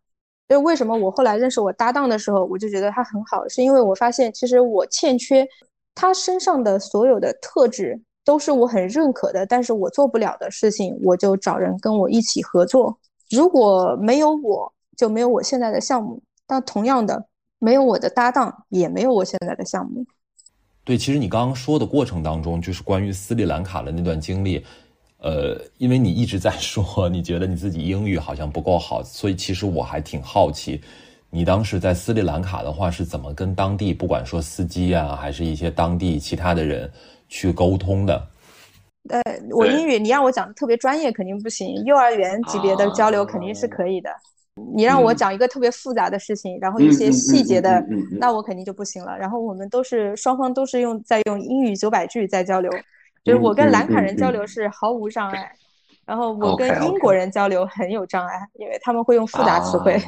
[0.49, 5.47] 所以为什么我后来认识我搭档的时候，我就觉得他很好，是因为我发现其实我欠缺
[5.95, 8.01] 他身上的所有的特质。
[8.27, 12.99] 都是我很认可的，但是我做不了的事情，我就找人跟我一起合作。
[13.31, 16.21] 如果没有我，就没有我现在的项目。
[16.45, 17.25] 但同样的，
[17.61, 20.05] 没有我的搭档，也没有我现在的项目。
[20.83, 24.67] 对，其实你刚刚说的过程当中，就是关于斯里兰卡的那段经历。
[25.19, 30.81] 呃，因为你一直在说，你觉得你自己英语好像不够好，所以其实我还挺好奇，
[31.31, 36.91] 你当时在斯里兰卡的话是怎么跟当地，不管说司机啊，还是一些当地其他的人。
[37.29, 38.25] 去沟通的，
[39.09, 44.09] 呃，我英语你让我讲的特别专业肯定不行，幼儿园级别的交流肯定是可以的。
[44.77, 49.19] 你让我讲一个特别复杂的事情，然后一些细节的，那我肯定就不行了。
[49.19, 52.71] 然后我们都是双方都是用在用英语九百句在交流，
[53.27, 55.51] 就是我跟兰卡人交流是毫无障碍，
[56.05, 60.01] 然后我跟英国人交流很有障碍，因为他们会用复杂词汇。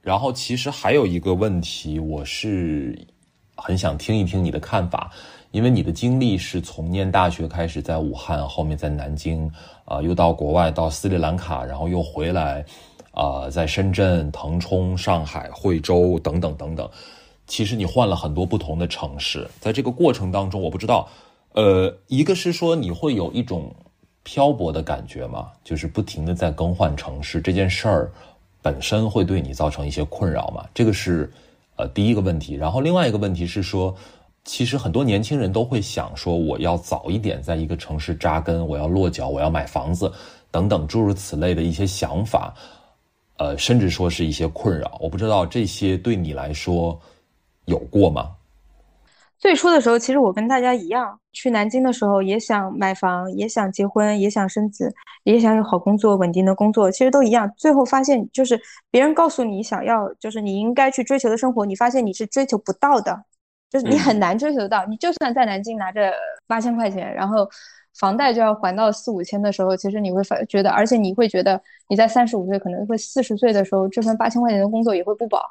[0.00, 2.98] 然后其实还有一个问题，我是
[3.54, 5.12] 很想听一听你的看法。
[5.50, 9.50] 因为你的经历是从念大学开始在武汉，后面在南京，
[9.86, 12.62] 啊，又到国外到斯里兰卡，然后又回来，
[13.12, 16.86] 啊，在深圳、腾冲、上海、惠州等等等等。
[17.46, 21.08] 其实你换了很多不同的城市，在这个过程当中，我不知道，
[21.52, 23.74] 呃，一个是说你会有一种
[24.22, 25.48] 漂泊的感觉吗？
[25.64, 28.12] 就是不停的在更换城市这件事儿
[28.62, 30.64] 本身会对你造成一些困扰吗？
[30.74, 31.32] 这个是
[31.76, 32.54] 呃第一个问题。
[32.54, 33.94] 然后另外一个问题是说。
[34.44, 40.10] 其实很多年轻人都会想说，我要早一点在一个城市扎根，我要落脚，我要买房子，
[40.50, 42.54] 等等诸如此类的一些想法，
[43.36, 44.96] 呃，甚至说是一些困扰。
[45.02, 46.98] 我不知道这些对你来说
[47.66, 48.30] 有过吗？
[49.38, 57.50] 最初的时候，其实我跟大家一样，去南京的时候也想买房，也想结婚，也想生子，也想有好工作、稳定的工作，其实都一样。
[57.56, 63.24] 最后发现，就是别人告诉你想要，就是你应该去追求的生活，你发现你是追求不到的。
[63.70, 66.10] 就是你很难追求到，你就算在南京拿着
[66.46, 67.46] 八千块钱，然后
[67.98, 75.42] 房贷就要还到四五千的时候，其实你会发觉得，而且你会觉得你在三十五岁可能会四十岁的时候，这份八千块钱的工作也会不保，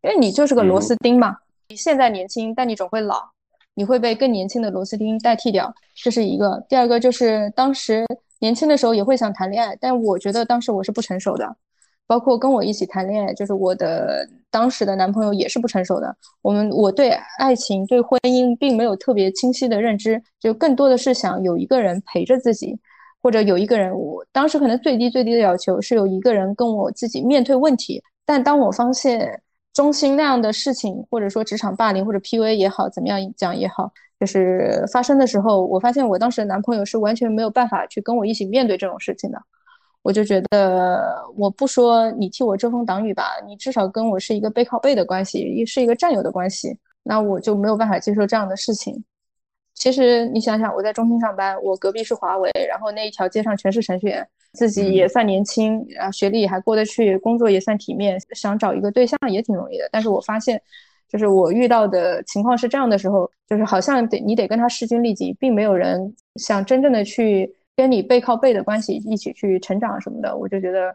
[0.00, 1.28] 因为你就是个螺丝钉嘛。
[1.28, 3.22] 你你现在年轻，但你总会老，
[3.74, 6.64] 你会被更年轻的螺丝钉代替掉，这是一个。
[6.66, 8.06] 第二个就是当时
[8.40, 11.56] 年轻的时候也会想谈恋爱，但我觉得当时我是不成熟的。
[12.06, 16.16] 包括跟我一起谈恋爱，就是我的当时的男朋友也是不成熟的。
[16.40, 22.74] 我们我对爱情、对婚姻并没有特别清晰的认知，就更多的是想有一个人陪着自己，
[23.20, 23.94] 或者有一个人。
[23.94, 28.02] 我当时可能最低最低的要求是有一个人跟我自己面对问题。
[28.24, 29.42] 但当我发现
[29.78, 39.40] 中心那样的事情，或者说职场霸凌或者 PUA 也好，怎么样讲也好，就是发生的时候，我发现我当时的男朋友是完全没有办法去跟我一起面对这种事情的。
[40.02, 49.04] 我就觉得，我不说你替我遮风挡雨吧，你至少跟我是一个背靠背的关系，也是一个战友的关系，那我就没有办法接受这样的事情。
[49.74, 59.88] 其实你想想，我在中心上班，我隔壁是华为，然后那一条街上全是程序员，自己也算年轻，啊，学历还过得去，工作也算体面，想找一个对象也挺容易的。
[59.92, 60.60] 但是我发现，
[61.08, 67.54] 就是我遇到的情况是这样的时候，就是好像得你得跟他势均力敌，并没有人想真正的去。
[67.78, 70.92] 跟你背靠背的关系一起去成长什么的，我就觉得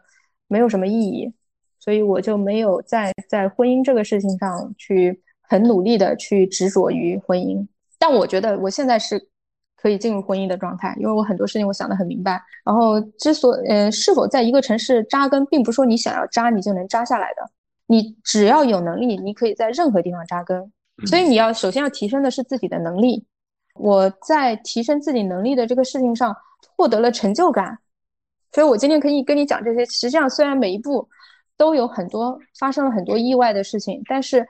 [0.49, 1.33] 没有什么意义，
[1.79, 7.65] 所以我就没有在在婚姻这个事情上去很努力的去执着于婚姻。
[7.97, 9.29] 但我觉得我现在是
[9.83, 12.41] 可以进入婚姻的状态，因为我很多事情我想得很明白。
[12.65, 17.47] 然后之所呃是否在一个城市扎根，并不是说你想要扎你就能扎下来的，
[17.85, 20.71] 你只要有能力，你可以在任何地方扎根。
[21.05, 23.25] 所以你要首先要提升的是自己的能力。
[23.75, 26.35] 我在提升自己能力的这个事情上。
[26.75, 27.77] 获得了成就感，
[28.51, 29.85] 所以我今天可以跟你讲这些。
[29.85, 31.07] 实际上，虽然每一步
[31.55, 34.45] 都有很多发生了很多意外的事情，但是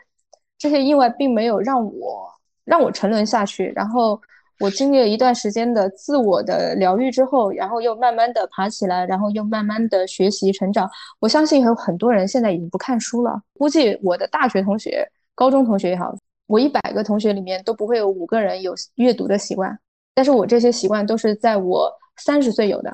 [0.58, 2.32] 这些意外并没有让我
[2.64, 3.74] 让我沉沦下去。
[3.76, 4.20] 然后
[4.64, 10.90] 我经历了一段时间的自我的疗愈之后，然后又慢慢的爬起来，然后又慢慢的学习成长。
[11.20, 13.42] 我相信有很多人现在已经不看书了。
[13.60, 15.06] 估计我的大学同学、
[15.36, 16.16] 高中同学也好，
[16.48, 19.78] 我一百个同学里面都不会有五个人有阅读的习惯。
[20.16, 21.92] 但是我这些习惯都是在我。
[22.18, 22.94] 三十岁有的，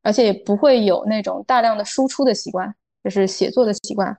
[0.00, 4.16] 而且也不会有那种大量的输出的习惯，就是写作的习惯。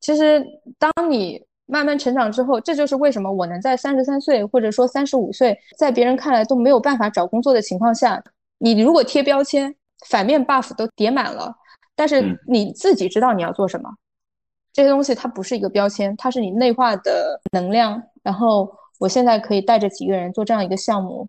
[0.00, 0.42] 其实
[0.78, 8.22] 当你慢慢成长之后，这就是为什么我能在三十三岁或者说三十五岁，在别人看来都没有办法找工作的情况下，
[8.58, 9.74] 你如果贴标签，
[10.06, 11.54] 反面 buff 都叠满了，
[11.96, 13.88] 但是你自己知道你要做什么，
[14.72, 18.02] 这些东西它不是一个标签，它是你内化的能量。
[18.22, 21.26] 然后我现在可以带着几个人做这样一个项目，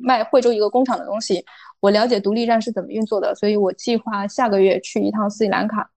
[0.00, 1.44] 卖惠州一个工厂的东西。
[1.80, 5.90] 我了解独立站是怎么运作的，所以我计划下个月去一趟斯里兰卡。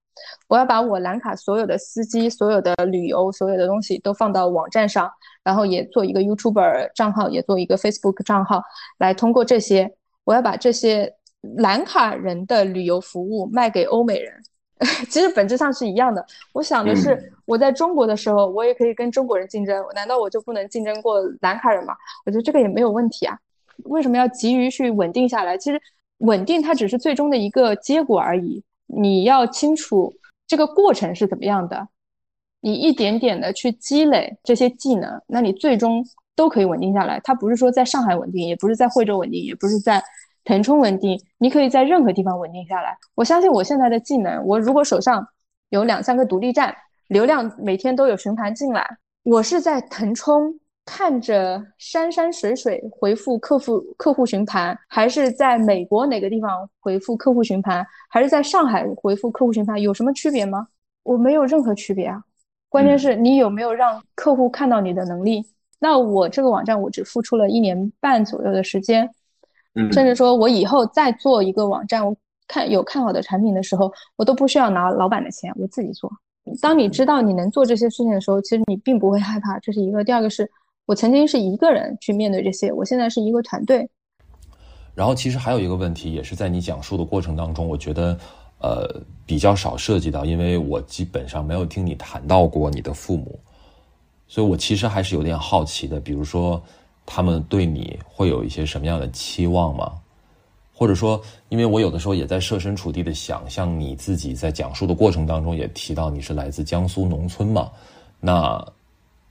[0.48, 5.10] 我要把我兰卡所有的司机、所有的旅游、所有的东西都放到网站上，
[5.42, 8.62] 然后也做一个 YouTuber 账号，也做一个 Facebook 账号，
[8.98, 9.92] 来通过这些，
[10.24, 11.14] 我要把这些
[11.56, 14.32] 兰卡人的旅游服务卖给欧美人。
[15.10, 16.24] 其实本质上是一样的。
[16.54, 21.94] 我想的是，我在中国的时候，我也可以跟中国人竞争，难道我就不能竞争过兰卡人吗？
[22.24, 23.36] 我觉得这个也没有问题啊。
[23.84, 25.58] 为什么要急于去稳定下来？
[25.58, 25.78] 其实
[26.20, 28.62] 稳定它只是最终的一个结果而已。
[28.92, 30.12] 你要清楚
[30.46, 31.88] 这个过程是怎么样的，
[32.60, 37.20] 你一点点的去积累这些技能，那你最终都可以稳定下来。
[37.22, 40.02] 它不是说在上海稳定，也不是在惠州稳定，也不是在
[40.44, 42.96] 腾冲稳定，你可以在任何地方稳定下来。
[43.14, 45.26] 我相信我现在的技能，我如果手上
[45.68, 46.74] 有两三个独立站，
[47.08, 50.58] 流量每天都有询盘进来，我是在腾冲。
[50.92, 60.66] 看着山山水水回复客户客户询盘，还是在美国哪个地方回复客户询盘，还是在上海回复客户询盘，有什么区别吗？
[61.04, 62.20] 我没有任何区别啊。
[62.68, 65.46] 关键是你有没有让客户看到你的能力？
[65.78, 69.08] 那我这个网站我只付出了一年半左右的时间，
[69.76, 72.16] 嗯，甚至说我以后再做一个网站，我
[72.48, 76.10] 看有看好的产品的时候，我都不需要拿老板的钱，我自己做。
[76.60, 79.56] 当你知道你能做这些事情的时候，其实你并不会害怕。
[79.60, 80.50] 这是一个，第二个是。
[80.90, 83.88] 我曾经是一个人去面对这些，我现在是一个团队。
[84.92, 88.18] 然后，其实还有一个问题，也是在你讲述的过程当中，我觉得
[88.58, 93.38] 呃比较少涉及到，因为我基本上没有听你谈到过你的父母，
[94.26, 96.00] 所以我其实还是有点好奇的。
[96.00, 96.60] 比如说，
[97.06, 99.92] 他们对你会有一些什么样的期望吗？
[100.74, 107.70] 或者说，因为我有的时候也在设身处地的想，象你自己在讲述的过程当中也提到你是来自江苏农村嘛，
[108.18, 108.60] 那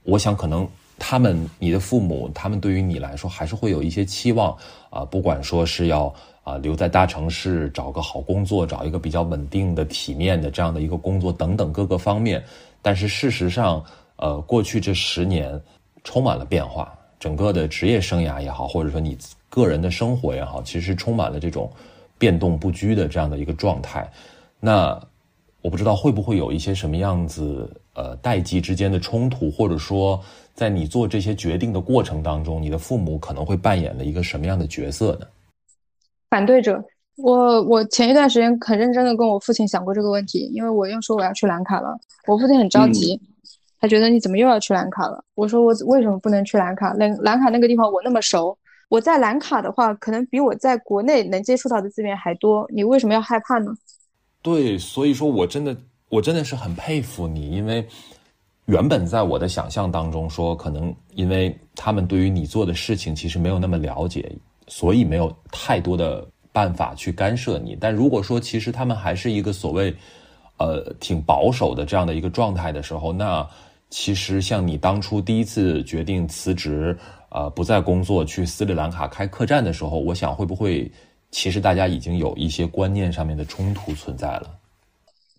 [0.04, 0.66] 我想可能。
[1.00, 4.54] 他们，你的父母，他们对于你来说还是会有一些期望
[4.90, 12.44] 啊，不管说是要啊留在大城市找个好工作，找一个比较稳定的、体面的这样的一个工作等等各个方面。
[12.82, 13.82] 但是事实上，
[14.16, 15.58] 呃，过去这十年
[16.04, 19.16] 充满了变化，整个的职业生涯也好，或者说你
[19.48, 21.68] 个人的生活也好，其实充满了这种
[22.18, 24.06] 变动不居的这样的一个状态。
[24.60, 25.00] 那
[25.62, 30.20] 我不知道会不会有一些什么样子呃代际之间的冲突，或者说。
[30.52, 35.26] 在你做这些决定的过程当中，你的父母可能会扮演了一个什么样的角色呢？
[36.28, 36.84] 反对者。
[37.16, 43.18] 我我前一段时间很认真的跟我父亲想过这个问题，因为我又说我要去兰卡了，我父亲很着急，
[43.80, 45.24] 他觉得你怎么又要去兰卡了？
[45.34, 46.92] 我说我为什么不能去兰卡？
[46.94, 48.58] 兰兰卡那个地方我那么熟，
[48.90, 53.72] 我在兰卡的话，可能比我在国内能接触到的资源还多，你为什么要害怕呢？
[54.42, 55.74] 对，所以说我真的
[56.10, 57.88] 我真的是很佩服你，因为。
[58.66, 64.30] 原本在我的想象当中，说可能因为他们对于你做的事情其实没有那么了解，
[64.68, 67.76] 所以没有太多的办法去干涉你。
[67.80, 69.92] 但如果说其实他们还是一个所谓，
[70.58, 73.44] 呃，挺保守的这样的一个状态的时候，那
[73.88, 76.96] 其实像你当初第一次决定辞职，
[77.30, 80.88] 呃，不再工作去斯里兰卡开客栈的时候，我想会不会
[81.32, 84.59] 其实大家已经有一些观念上面的冲突存在了。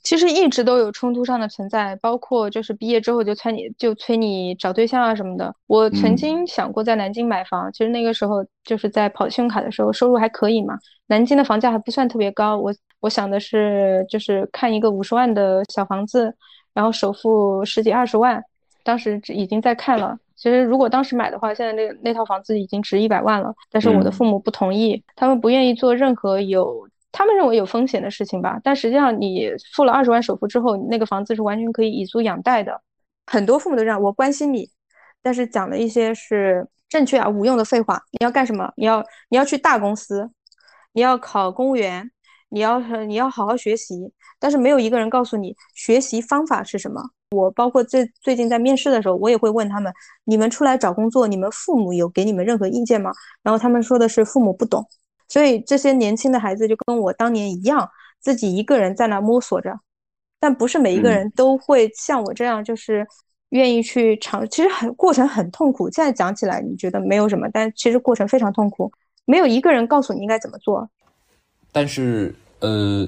[0.03, 5.53] 其实一直都有冲突上的存在，包括就是毕业之后就催你就催你找对象啊什么的。
[5.67, 10.77] 我曾经想过在南京买房，其实那个时候就是在跑信用卡的时候，收入还可以嘛。
[11.07, 16.33] 南京的房价还不算特别高，我我想的是就是看一个五十万的小房子，
[16.73, 18.43] 然后首付十几二十万，
[18.83, 20.17] 当时已经在看了。
[20.35, 26.87] 其实如果当时买的话，现在那那套房子已经值一百万了，但是我的父母不同意，他们不愿意做任何有。
[27.11, 32.81] 他们认为有风险的事情吧，但实际上你付了二十万首付之后，那个房子是完全可以以租养贷的。
[33.27, 34.69] 很多父母都这样，我关心你，
[35.21, 38.01] 但是讲的一些是正确而无用的废话。
[38.11, 38.71] 你要干什么？
[38.75, 40.29] 你要你要去大公司，
[40.93, 42.09] 你要考公务员，
[42.49, 47.01] 你要你要好好学习，但是没有一个人告诉你学习方法是什么。
[47.31, 49.93] 我包括最最近在面试的时候，我也会问他们：
[50.25, 53.11] 你们出来找工作，你们父母有给你们任何意见吗？
[53.41, 54.85] 然后他们说的是父母不懂。
[55.31, 59.73] 所以这些年轻的孩子就跟我当年一样，自己一个人在那摸索着，
[60.41, 63.07] 但不是每一个人都会像我这样，就是
[63.51, 64.45] 愿意去尝。
[64.49, 68.91] 其实很过程很痛苦，现在讲起来你觉得没有什么，但其实过程非常痛苦。
[69.23, 70.89] 没有一个人告诉你应该怎么做。
[71.71, 73.07] 但是，呃，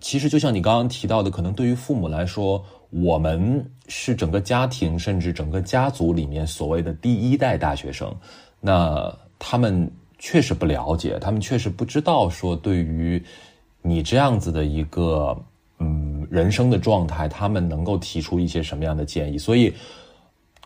[0.00, 2.60] 其实就像你刚刚提到的，可能对于父母来说，
[2.90, 8.12] 我们是整个家庭甚至整个家族里面所谓的第一代大学生，
[8.58, 9.88] 那他们
[10.24, 13.20] 确实不了解，他们确实不知道说对于
[13.82, 15.36] 你这样子的一个
[15.80, 19.74] 嗯人生的状态，他们能够提出一些什么样的建议，所以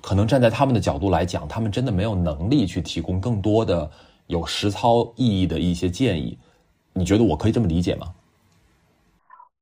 [0.02, 3.90] 可能站在他们的角度来讲，他们真的没有能力去提供更多的
[4.26, 6.38] 有实操意义的一些建议。
[6.92, 8.12] 你觉得我可以这么理解吗？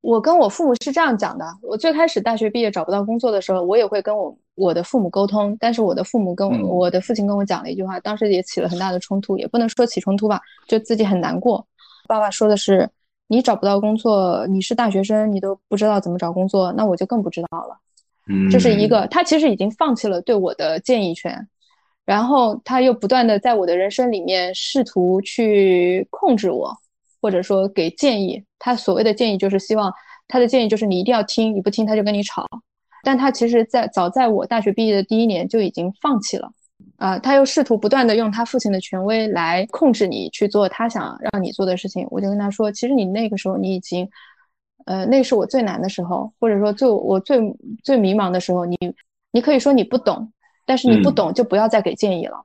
[0.01, 5.55] 我跟我父母是这样讲的：我最开始大学毕业找不到工作的时候，我也会跟我我的父母沟通。
[5.59, 11.65] 但是我的父母跟我我的父亲跟我讲了一句话，当时也起了很大的冲突，也不能说起冲突吧，就自己很难过。
[12.07, 12.89] 爸爸说的是：
[13.27, 17.77] 你找不到工作，你是大学生，你都不知道怎么找工作，那我就更不知道了。
[18.27, 21.47] 嗯，这是一个，他其实已经放弃了对我的建议权，
[22.05, 26.75] 然后他又不断的在我的人生里面试图去控制我。
[27.21, 29.91] 或者说给建议，他所谓的建议就是希望
[30.27, 32.45] 他的建议就是你一定要听，你不听他就跟你吵。
[33.05, 36.51] 但他其实，在早在我大学毕业的第一年就已经放弃了。
[36.97, 42.07] 啊，他又试图不断的用他父亲的权威来控制你去做他想让你做的事情。
[42.09, 44.09] 我就跟他说，其实你那个时候你已经，
[44.85, 47.39] 呃，那是我最难的时候，或者说最我最
[47.83, 48.77] 最迷茫的时候，你
[49.31, 50.31] 你可以说你不懂，
[50.65, 52.43] 但是你不懂就不要再给建议了。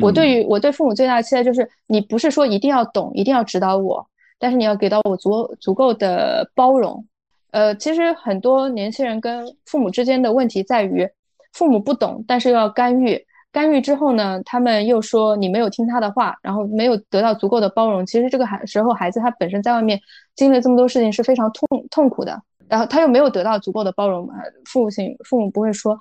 [0.00, 4.04] 我对于我对父母最大的期待就是，你不是说一定要懂，一定要指导我，
[4.38, 7.06] 但是你要给到我足足够的包容。
[7.54, 11.08] 呃，其实很多年轻人跟父母之间的问题在于，
[11.52, 13.16] 父母不懂，但是又要干预，
[13.52, 18.04] 干预之后呢，他们又说你没有听他的话，然后没有得到足够的包容。
[18.04, 20.00] 其实这个孩时候孩子他本身在外面
[20.34, 24.28] 经历这么多事情是非常痛痛苦的，然后他又没有得到足够的包容，
[24.64, 25.96] 父亲父母不会说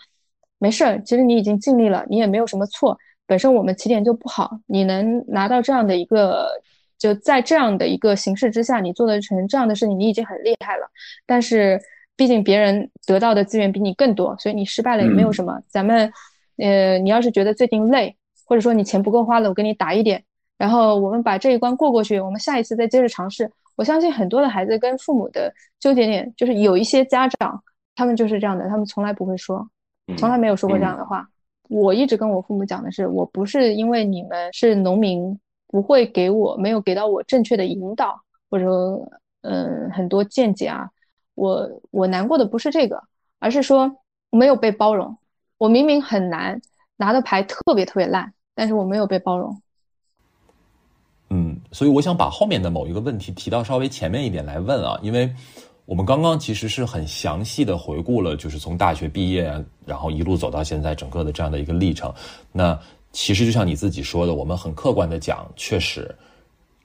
[0.58, 2.97] 没事儿，其实你已经尽力了，你也没有什么错。
[3.28, 6.47] 本身我们起点就不好，你能拿到这样的一个，
[7.04, 10.88] 就在这样的一个形势之下，你做得成这样的事情，你已经很厉害了。
[11.26, 11.78] 但是
[12.16, 15.60] 毕竟别人得到的资源比你更多，所以你失败了也没有什么。
[15.68, 16.10] 咱们，
[16.56, 20.24] 呃，你要是觉得最近累，或者说你钱不够花了，我给你打一点，
[20.58, 23.51] 然后我们把这一关过过去，我们下一次再接着尝试。
[23.76, 27.62] 我相信很多的孩子跟父母的纠结点，就是有一些家长
[27.95, 29.68] 他们就是这样的，他们从来不会说，
[30.16, 31.28] 从来没有说过这样的话。
[31.68, 35.38] 我一直跟我父母讲的是，我不是因为你们是农民，
[35.74, 39.11] 不会给我没有给到我正确的引导，或者说，
[39.41, 40.88] 嗯，很多见解啊，
[41.34, 43.01] 我我难过的不是这个，
[43.39, 43.91] 而是说
[44.30, 45.17] 没有被包容。
[45.57, 46.61] 我明明很难
[46.95, 49.59] 拿的牌特别特别烂，但是我没有被包容。
[51.32, 55.34] 嗯，所以我想把后面的某一个问题提到稍微前面一点来问啊，因为。
[55.86, 59.53] 我们刚刚其实是很详细的回顾了，就是从大学毕业，
[59.86, 62.09] 然后一路走到现在整个的这样的一个历程。
[62.53, 62.80] 那
[63.14, 66.14] 其实就像你自己说的，我们很客观的讲，确实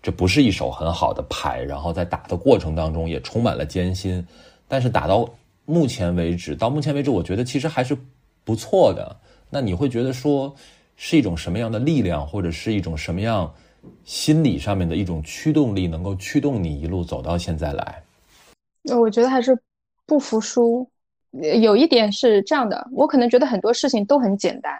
[0.01, 4.25] 这不是一手很好的牌，然后在打的过程当中也充满了艰辛。
[4.69, 5.29] 但是打到
[5.65, 7.97] 目前为止，到目前为止，我觉得其实还是
[8.45, 9.17] 不错的。
[9.51, 10.55] 那你会觉得说
[10.97, 13.53] 是一种什么样的力量，或者是一种什么样
[14.05, 18.03] 心理上面的一种驱动力，能够驱动你一路走到现在来？
[18.95, 19.59] 我觉得还是
[20.05, 20.87] 不服输。
[21.61, 24.73] 有一点是这样的，我可能觉得很多事情都很简单，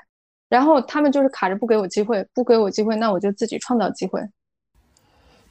[0.49, 4.21] 然后他们就是卡着不给我机会，不给我机会，那我就自己创造机会。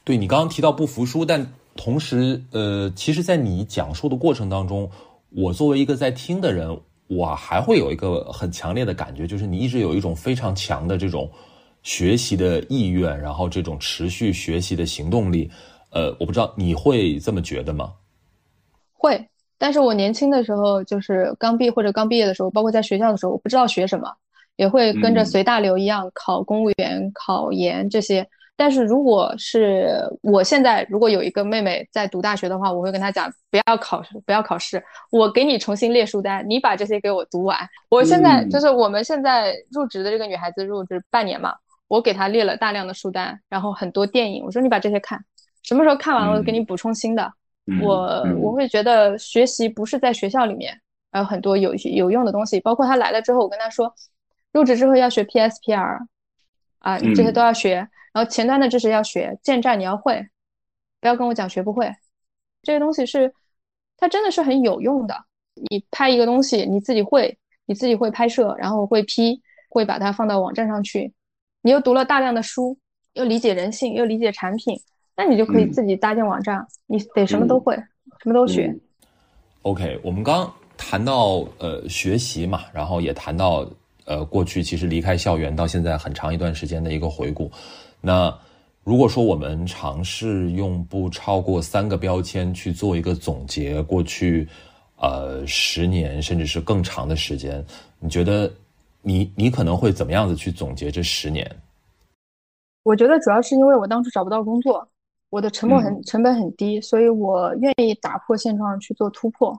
[0.04, 1.46] 对你刚刚提到不服输，但
[1.76, 4.90] 同时，呃，其实，在你讲述的过程当中，
[5.30, 11.30] 我作为一个在听的人，我还会有一个很强烈的感觉，就是你一直有一种非常强的这种
[11.82, 15.50] 学习的意愿，然后这种持续学习的行动力。
[15.90, 17.92] 呃，我不知道你会这么觉得吗？
[18.92, 24.12] 会，但是我年轻的时候，就是刚毕或者刚毕业的时候，包括在学校的时候，我不知道学什么，
[24.58, 28.28] 也会跟着随大流一样考公务员、考研这些。
[28.56, 34.82] 但是如果是我现在，如果有一个妹妹在读大学的话，我会跟她讲，不要考试，不要考试，
[35.12, 37.56] 我给你重新列书单，你把这些给我读完。
[37.88, 41.54] 我现在就是我们现在入职的这个女孩子入职半年嘛，
[41.86, 45.24] 我给她列了大量的书单，然后很多电影，我说你把这些看，
[45.62, 47.32] 什么时候看完了，给你补充新的。
[47.80, 50.74] 我我会觉得学习不是在学校里面，
[51.12, 53.94] 还有很多有有用的东西，包括她来了之后，我跟她说，
[54.52, 56.06] 入职之后要学 PSPR，
[56.78, 57.74] 啊，这些都要学，
[58.12, 60.26] 然后前端的知识要学，建站你要会，
[61.00, 61.92] 不要跟我讲学不会，
[62.62, 63.32] 这些东西是，
[63.96, 65.14] 它真的是很有用的。
[65.70, 67.36] 你拍一个东西，你自己会，
[67.66, 71.12] 你自己会拍摄，然后会 P，会把它放到网站上去，
[71.62, 72.78] 你又读了大量的书，
[73.14, 74.80] 又理解人性，又理解产品。
[75.16, 77.74] 那你就可以自己搭建网站，你得什么都会，
[78.22, 78.72] 什么都学。
[79.62, 83.68] OK，我们刚谈到呃学习嘛，然后也谈到
[84.08, 87.50] 呃过去其实离开校园到现在很长一段时间的一个回顾。
[88.00, 88.36] 那
[88.82, 94.48] 如果说我们尝试用不超过三个标签去做一个总结，过去
[94.96, 97.62] 呃十年甚至是更长的时间，
[98.00, 98.50] 你觉得
[99.02, 101.46] 你你可能会怎么样子去总结这十年？
[102.84, 104.88] 我觉得主要是因为我当初找不到工作，
[105.28, 109.54] 我的沉默很成本很低，所以我愿意打破现状去做突破。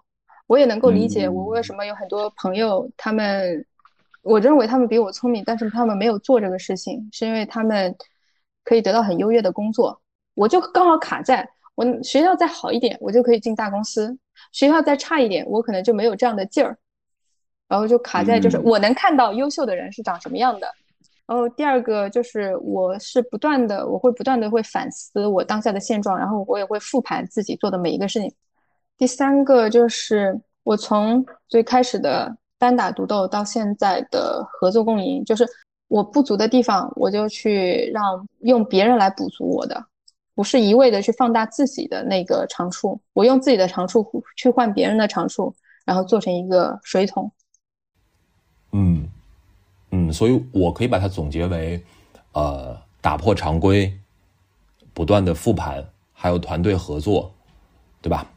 [0.47, 3.63] 我也能够理解我为什么有很多朋友，他们
[4.29, 7.95] 我认为他们比我聪明，但是他们没有做这个事情，是因为他们。
[8.65, 9.99] 可以得到很优越的工作，
[10.35, 14.15] 我就刚好卡在我学校再好一点，我就可以进大公司；
[14.51, 16.77] 学校再差一点，我可能就没有这样的劲儿，
[17.67, 20.67] 然后就卡在就是我能看到优秀的人是长什么样的。
[21.25, 28.31] 然后第二个就是我是不断的，我会不断的会反思我当下的现状，然后我也会复盘自己做的每一个事情。
[28.99, 35.47] 第三个就是我从最开始的单打独斗到现在的合作共赢，就是。
[35.89, 39.83] 我不足的地方，我就去让用别人来补足我的，
[40.35, 43.01] 不是一味的去放大自己的那个长处。
[43.13, 44.07] 我用自己的长处
[44.37, 45.51] 去换别人的长处，
[45.85, 47.31] 然后做成一个水桶。
[48.71, 49.09] 嗯
[49.89, 51.83] 嗯，所以我可以把它总结为，
[52.33, 53.91] 呃，打破常规，
[54.93, 55.83] 不断的复盘，
[56.13, 57.33] 还有团队合作，
[57.99, 58.31] 对吧？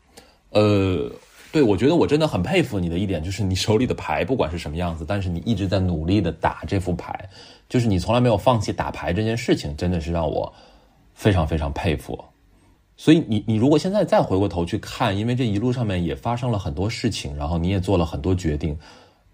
[0.52, 1.12] 呃。
[1.52, 7.28] 对，我觉得我真的很佩服你的一点，就是你手里的牌不管是什么样子，但是你一直在努力的打这副牌，
[7.68, 10.50] 就是你从来没有放弃打牌这件事情，真的是让我
[11.12, 12.18] 非常非常佩服。
[12.96, 18.74] 所以你你如果现在再回过头去看，因为这一路上面也发生了很多事情，然后你也做了很多决定，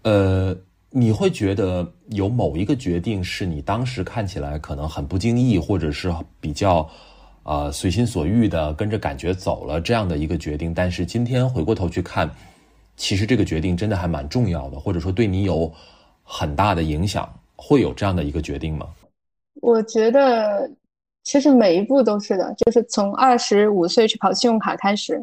[0.01, 0.53] 呃，
[0.89, 6.85] 你会觉得有某一个决定是你当时看起来可能很不经意，或者是比较。
[7.49, 12.29] 啊，随心所欲的跟着感觉走了这样的一个决定，但是今天回过头去看，
[12.95, 15.73] 其实这个决定真的还蛮重要的，或者说对你有
[16.21, 18.87] 很大的影响，会有这样的一个决定吗？
[19.61, 20.69] 我觉得
[21.23, 25.19] 其实每一步都是的，就是从二十五岁去跑信用卡开始，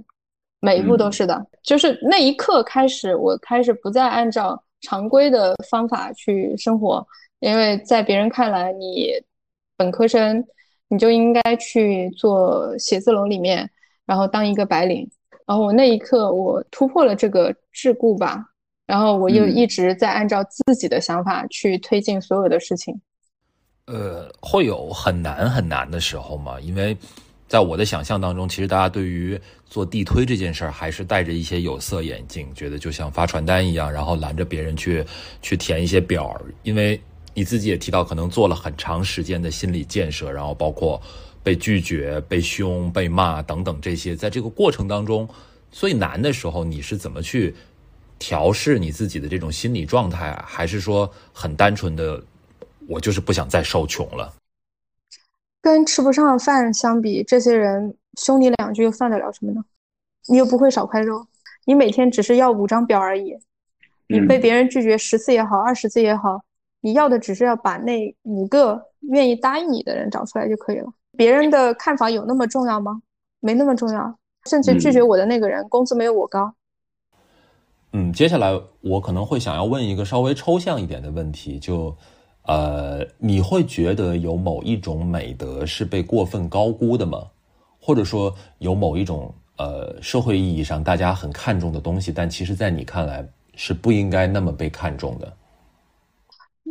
[0.59, 7.07] 每一步都是的，就是那一刻开始，我开始不再按照常规的方法去生活，
[7.39, 9.12] 因为在别人看来，你
[9.77, 10.45] 本科生。
[10.89, 13.68] 你就应该去做写字楼里面，
[14.05, 15.09] 然后当一个白领。
[15.47, 18.45] 然后我那一刻，我突破了这个桎梏吧，
[18.87, 23.01] 然后我又一直在按照自己的想法去推进所有的事情。
[23.87, 26.59] 呃，会有很难很难的时候吗？
[26.61, 26.97] 因为
[27.49, 35.05] 在我的想象当中，其实大家对于做地推这件事儿，还是戴着一些有色眼镜，觉得就像发传单一样，然后拦着别人去
[35.43, 37.01] 去填一些表，因为。
[37.37, 40.99] 你自己也提到，可能做了很长时间的心理建设，然后包括
[41.43, 45.28] 被拒绝、被凶、被骂等等这些，在这个过程当中
[45.70, 47.55] 最难的时候，你是怎么去
[48.18, 50.34] 调试你自己的这种心理状态？
[50.47, 52.18] 还是说很单纯的，
[52.89, 54.32] 我就是不想再受穷了？
[55.61, 59.62] 跟吃不上饭相比，这些人凶你两句又算得了什么呢？
[60.26, 61.26] 你又不会少块肉，
[61.66, 63.37] 你每天只是要五张表而已，
[64.07, 66.41] 你被别人拒绝十次也好，二十次也好。
[66.87, 70.87] 你要的只是要把那五个愿意答应你的人找出来就可以了。
[71.16, 73.03] 别人的看法有那么重要吗？
[73.41, 74.16] 没那么重要。
[74.49, 76.55] 甚至拒绝我的那个人工资没有我高。
[77.93, 81.93] 嗯，接下来我可能会想要问一个稍微抽象一点的问题，就
[82.43, 87.18] 呃，你会觉得有某一种美德是被过分高估的吗？
[87.80, 95.37] 或者说有某一种呃社会意义上大家很看重的东西，但其实在你看来是不应该那么被看重的？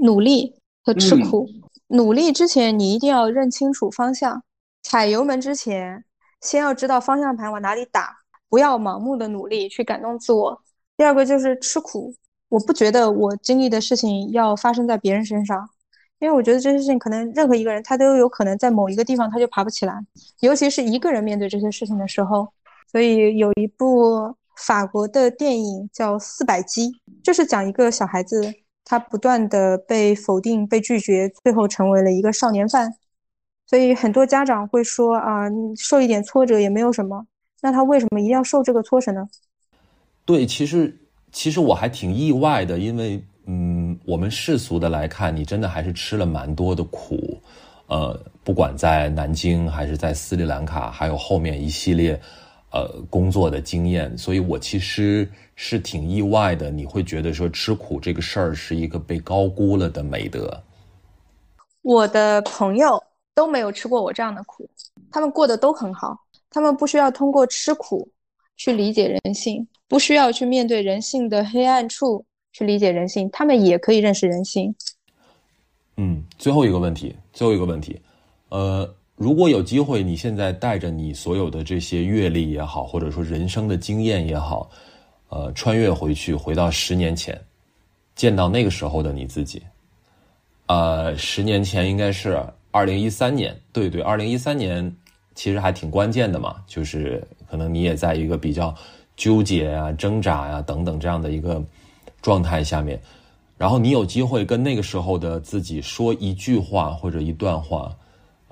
[0.02, 1.48] 努力和吃苦。
[1.88, 4.44] 努力之前，你一定要认清楚方向。
[4.82, 6.04] 踩油门之前，
[6.42, 8.18] 先要知道方向盘往哪里打，
[8.50, 10.62] 不要盲目的努力去感动自我。
[10.98, 12.14] 第二个就是吃苦。
[12.50, 15.68] 我不觉得我经历的事情要发生在别人身上，
[16.20, 19.94] 因为我觉得这些事情可能任何一个人他都有可能在某一个地方他就爬不起来，
[20.42, 22.48] 尤其是一个人面对这些事情的时候。
[22.92, 26.90] 所以有一部法国的电影叫《四百击》，
[27.24, 28.54] 就是讲一个小孩子。
[28.86, 32.94] 他不断的被否定、被拒绝，最后成为了一个少年犯。
[33.68, 37.26] 所以很多家长会说：“啊，受一点挫折也没有什么。”
[37.62, 39.28] 那他为什么一定要受这个挫折呢？
[40.24, 40.96] 对，其实
[41.32, 47.42] 其实我还挺意外的，因为嗯，我们世俗的来看，你真的还是吃了蛮多的苦。
[47.88, 52.20] 呃，不管在南京还是在斯里兰卡，还有后面一系列。
[52.76, 56.70] 呃，工作的经验，所以我其实是挺意外的。
[56.70, 60.62] 你会觉得说吃苦这个事儿是一个被高估了的美德？
[61.82, 63.02] 我的朋友
[63.34, 64.70] 都没有吃过我这样的苦，
[65.10, 66.20] 他们过得都很好。
[66.50, 68.10] 他们不需要通过吃苦
[68.58, 74.76] 去理解人性，不需要去面对人性的黑暗处去理解人性，他们也可以认识人性。
[75.96, 78.02] 嗯，最后一个问题，最后一个问题，
[78.50, 78.94] 呃。
[79.16, 84.70] 如果有机会，你现在带着你所有的这些阅历也好，或者说人生的经验也好，
[85.30, 87.40] 呃，穿越回去，回到十年前，
[88.14, 89.62] 见到那个时候的你自己，
[90.66, 94.94] 呃，十年前应该是二零一三年，对对，二零一三年
[95.34, 98.76] 其实还挺关键的嘛，就是可能你也在一个比较
[99.16, 101.64] 纠结啊、挣扎呀等等这样的一个
[102.22, 103.00] 状态下面，
[103.58, 107.96] 然后你有机会跟那个时候的自己说一句话或者一段话。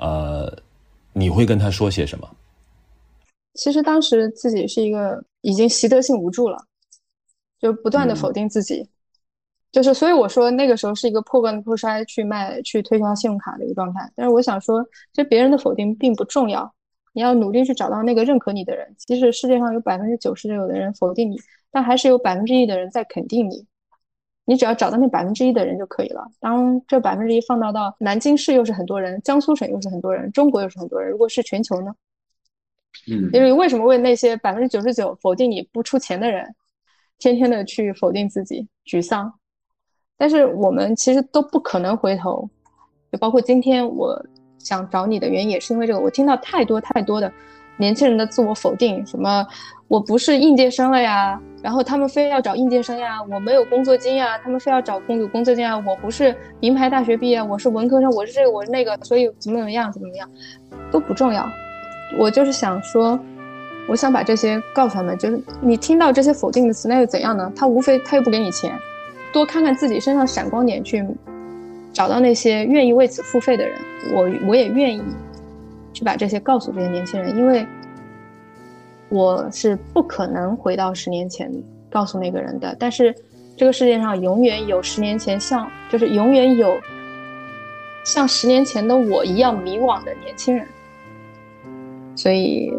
[0.03, 0.53] 呃，
[1.13, 2.29] 你会跟他说些什么？
[3.53, 6.57] 其实当时自己是一个已经习得性无助了，
[7.57, 8.85] 就不断的否定自己，
[9.71, 14.11] 就是所以我说那个时候是一个破罐子破摔去卖去推销信用卡的一个状态。
[14.13, 14.83] 但是我想说，
[15.13, 16.69] 其实别人的否定并不重要，
[17.13, 18.93] 你要努力去找到那个认可你的人。
[18.97, 21.39] 即使世界上有百分之九十有的人否定你，
[21.71, 23.65] 但还是有百分之一的人在肯定你。
[24.45, 26.25] 你只要找到那百分之一的人就可以了。
[26.39, 31.93] 当这百分之一放到到南京市又是很多人，江苏省又是很多人，中国又是很多人，如果是全球呢？
[33.09, 36.53] 嗯，因为为什么为那些百分之九十九否定你不出钱的人，
[37.17, 39.33] 天天的去否定自己，沮丧？
[40.15, 42.47] 但是我们其实都不可能回头，
[43.11, 44.23] 就包括今天我
[44.59, 45.99] 想找你的原因也是因为这个。
[45.99, 47.33] 我听到太多太多的
[47.77, 49.45] 年轻人的自我否定，什么
[49.87, 51.39] 我不是应届生了呀。
[51.61, 60.29] 然后他们非要找应届生呀，我没有工作经验，他们非要找工有工作经验，我不是名牌大学毕业，我是文科生，我是这个我是那个，所以怎么怎么样怎么怎么样，
[60.91, 61.49] 都不重要。
[62.17, 63.17] 我就是想说，
[63.87, 67.49] 我想把这些告诉他们，就是你听到这些否定的词，那又怎样呢？
[67.55, 68.77] 他无非他又不给你钱，
[69.31, 71.01] 多看看自己身上闪光点，去
[71.93, 73.79] 找到那些愿意为此付费的人。
[74.13, 75.01] 我我也愿意
[75.93, 77.65] 去把这些告诉这些年轻人，因为。
[79.09, 81.51] 我是不可能回到十年前
[81.87, 83.13] 告诉那个人的，但是
[83.55, 86.75] 这个世界上永远有十年前像，就是永远有
[88.03, 90.65] 像十年前的我一样迷惘的年轻人，
[92.15, 92.73] 所以，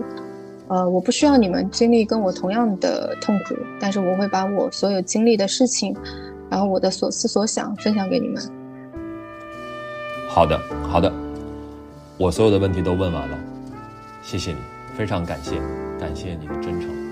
[0.66, 5.94] 呃，我不需要你们经历跟我同样的痛苦，但是我会把我所有经历的事情，
[6.50, 8.42] 然后我的所思所想分享给你们。
[10.28, 10.58] 好的，
[10.88, 11.12] 好的，
[12.16, 13.36] 我所有的问题都问完了，
[14.22, 14.58] 谢谢你，
[14.96, 15.60] 非常感谢。
[15.98, 17.03] 感谢你的真诚。